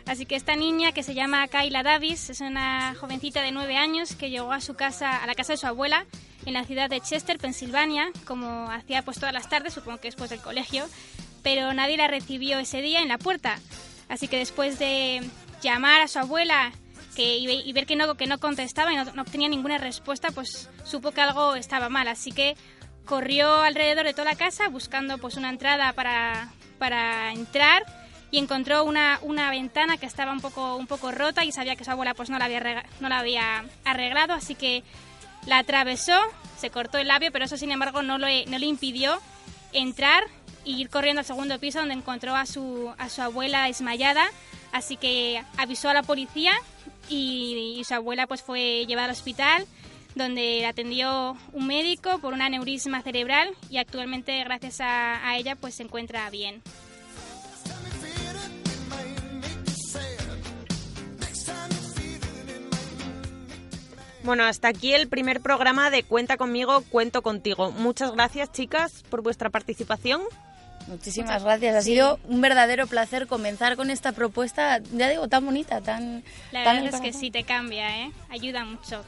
Así 0.04 0.26
que 0.26 0.36
esta 0.36 0.54
niña 0.54 0.92
que 0.92 1.02
se 1.02 1.14
llama 1.14 1.48
Kayla 1.48 1.82
Davis 1.82 2.28
es 2.28 2.40
una 2.40 2.94
jovencita 2.94 3.40
de 3.40 3.52
nueve 3.52 3.76
años 3.76 4.16
que 4.16 4.28
llegó 4.28 4.52
a 4.52 4.60
su 4.60 4.74
casa, 4.74 5.16
a 5.16 5.26
la 5.26 5.34
casa 5.34 5.54
de 5.54 5.58
su 5.58 5.66
abuela 5.66 6.04
en 6.44 6.54
la 6.54 6.64
ciudad 6.64 6.90
de 6.90 7.00
Chester, 7.00 7.38
Pensilvania, 7.38 8.10
como 8.26 8.70
hacía 8.70 9.02
pues 9.02 9.18
todas 9.18 9.32
las 9.32 9.48
tardes, 9.48 9.72
supongo 9.72 9.98
que 9.98 10.08
después 10.08 10.28
del 10.28 10.40
colegio, 10.40 10.86
pero 11.42 11.72
nadie 11.74 11.96
la 11.96 12.08
recibió 12.08 12.58
ese 12.58 12.82
día 12.82 13.02
en 13.02 13.08
la 13.08 13.18
puerta. 13.18 13.58
Así 14.08 14.28
que 14.28 14.38
después 14.38 14.78
de 14.78 15.22
llamar 15.62 16.02
a 16.02 16.08
su 16.08 16.18
abuela 16.18 16.72
que, 17.14 17.36
y 17.36 17.72
ver 17.72 17.86
que 17.86 17.96
no, 17.96 18.14
que 18.14 18.26
no 18.26 18.38
contestaba 18.38 18.92
y 18.92 18.96
no, 18.96 19.22
obtenía 19.22 19.48
ninguna 19.48 19.78
respuesta, 19.78 20.30
pues 20.30 20.68
supo 20.84 21.12
que 21.12 21.20
algo 21.20 21.54
estaba 21.54 21.88
mal. 21.88 22.08
Así 22.08 22.32
que 22.32 22.56
corrió 23.04 23.62
alrededor 23.62 24.04
de 24.04 24.12
toda 24.12 24.30
la 24.30 24.36
casa 24.36 24.68
buscando 24.68 25.18
pues 25.18 25.36
una 25.36 25.50
entrada 25.50 25.92
para, 25.92 26.52
para 26.78 27.32
entrar 27.32 27.84
y 28.30 28.38
encontró 28.38 28.84
una, 28.84 29.18
una, 29.22 29.50
ventana 29.50 29.98
que 29.98 30.06
estaba 30.06 30.32
un 30.32 30.40
poco, 30.40 30.76
un 30.76 30.86
poco 30.86 31.12
rota 31.12 31.44
y 31.44 31.52
sabía 31.52 31.76
que 31.76 31.84
su 31.84 31.90
abuela 31.90 32.14
pues 32.14 32.30
no 32.30 32.38
la 32.38 32.46
había, 32.46 32.84
no 33.00 33.08
la 33.10 33.18
había 33.18 33.64
arreglado, 33.84 34.32
así 34.32 34.54
que 34.54 34.82
la 35.46 35.58
atravesó, 35.58 36.18
se 36.56 36.70
cortó 36.70 36.96
el 36.96 37.08
labio, 37.08 37.30
pero 37.30 37.44
eso 37.44 37.58
sin 37.58 37.72
embargo 37.72 38.02
no, 38.02 38.16
no 38.16 38.26
le 38.26 38.66
impidió 38.66 39.20
entrar 39.72 40.24
ir 40.64 40.88
corriendo 40.88 41.20
al 41.20 41.26
segundo 41.26 41.58
piso 41.58 41.80
donde 41.80 41.94
encontró 41.94 42.36
a 42.36 42.46
su, 42.46 42.92
a 42.98 43.08
su 43.08 43.22
abuela 43.22 43.66
desmayada. 43.66 44.24
Así 44.72 44.96
que 44.96 45.42
avisó 45.58 45.88
a 45.88 45.94
la 45.94 46.02
policía 46.02 46.52
y, 47.08 47.82
su 47.86 47.94
abuela 47.94 48.26
pues 48.26 48.42
fue 48.42 48.86
llevada 48.86 49.06
al 49.06 49.12
hospital 49.12 49.66
donde 50.14 50.60
la 50.60 50.68
atendió 50.68 51.36
un 51.52 51.66
médico 51.66 52.18
por 52.18 52.34
un 52.34 52.42
aneurisma 52.42 53.00
cerebral 53.02 53.48
y 53.70 53.78
actualmente 53.78 54.44
gracias 54.44 54.80
a, 54.80 55.26
a 55.26 55.36
ella 55.38 55.56
pues 55.56 55.74
se 55.74 55.82
encuentra 55.82 56.28
bien. 56.30 56.62
Bueno, 64.24 64.44
hasta 64.44 64.68
aquí 64.68 64.94
el 64.94 65.08
primer 65.08 65.40
programa 65.40 65.90
de 65.90 66.04
Cuenta 66.04 66.36
conmigo, 66.36 66.82
cuento 66.90 67.22
contigo. 67.22 67.72
Muchas 67.72 68.12
gracias, 68.12 68.52
chicas, 68.52 69.02
por 69.10 69.22
vuestra 69.22 69.50
participación. 69.50 70.22
Muchísimas 70.86 71.42
gracias. 71.42 71.76
Ha 71.76 71.82
sido 71.82 72.18
un 72.28 72.40
verdadero 72.40 72.86
placer 72.86 73.26
comenzar 73.26 73.76
con 73.76 73.90
esta 73.90 74.12
propuesta, 74.12 74.80
ya 74.92 75.08
digo, 75.08 75.28
tan 75.28 75.44
bonita, 75.44 75.80
tan... 75.80 76.24
La 76.52 76.64
tan 76.64 76.82
verdad 76.82 76.94
es 76.94 77.00
que 77.00 77.12
sí 77.12 77.30
te 77.30 77.44
cambia, 77.44 78.04
¿eh? 78.04 78.12
Ayuda 78.30 78.64
mucho. 78.64 79.04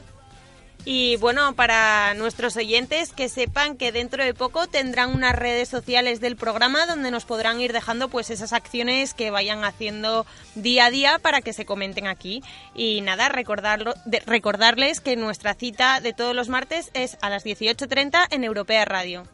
Y 0.85 1.17
bueno, 1.17 1.55
para 1.55 2.13
nuestros 2.15 2.57
oyentes 2.57 3.13
que 3.13 3.31
sepan 3.31 3.77
que 3.77 3.91
dentro 3.91 4.23
de 4.23 4.35
poco 4.35 4.67
tendrán 4.67 5.15
unas 5.15 5.35
redes 5.35 5.69
sociales 5.69 6.21
del 6.21 6.37
programa 6.37 6.85
donde 6.87 7.11
nos 7.11 7.25
podrán 7.25 7.61
ir 7.61 7.73
dejando 7.73 8.09
pues 8.09 8.29
esas 8.31 8.53
acciones 8.53 9.15
que 9.15 9.31
vayan 9.31 9.65
haciendo 9.65 10.27
día 10.55 10.87
a 10.87 10.91
día 10.91 11.19
para 11.19 11.41
que 11.41 11.55
se 11.55 11.65
comenten 11.65 12.07
aquí. 12.07 12.43
Y 12.75 13.01
nada, 13.01 13.31
recordarlo, 13.31 13.95
recordarles 14.27 15.01
que 15.01 15.17
nuestra 15.17 15.55
cita 15.55 16.01
de 16.01 16.13
todos 16.13 16.35
los 16.35 16.51
martes 16.51 16.91
es 16.93 17.17
a 17.23 17.31
las 17.31 17.47
18.30 17.47 18.27
en 18.31 18.45
Europea 18.45 18.85
Radio. 18.85 19.27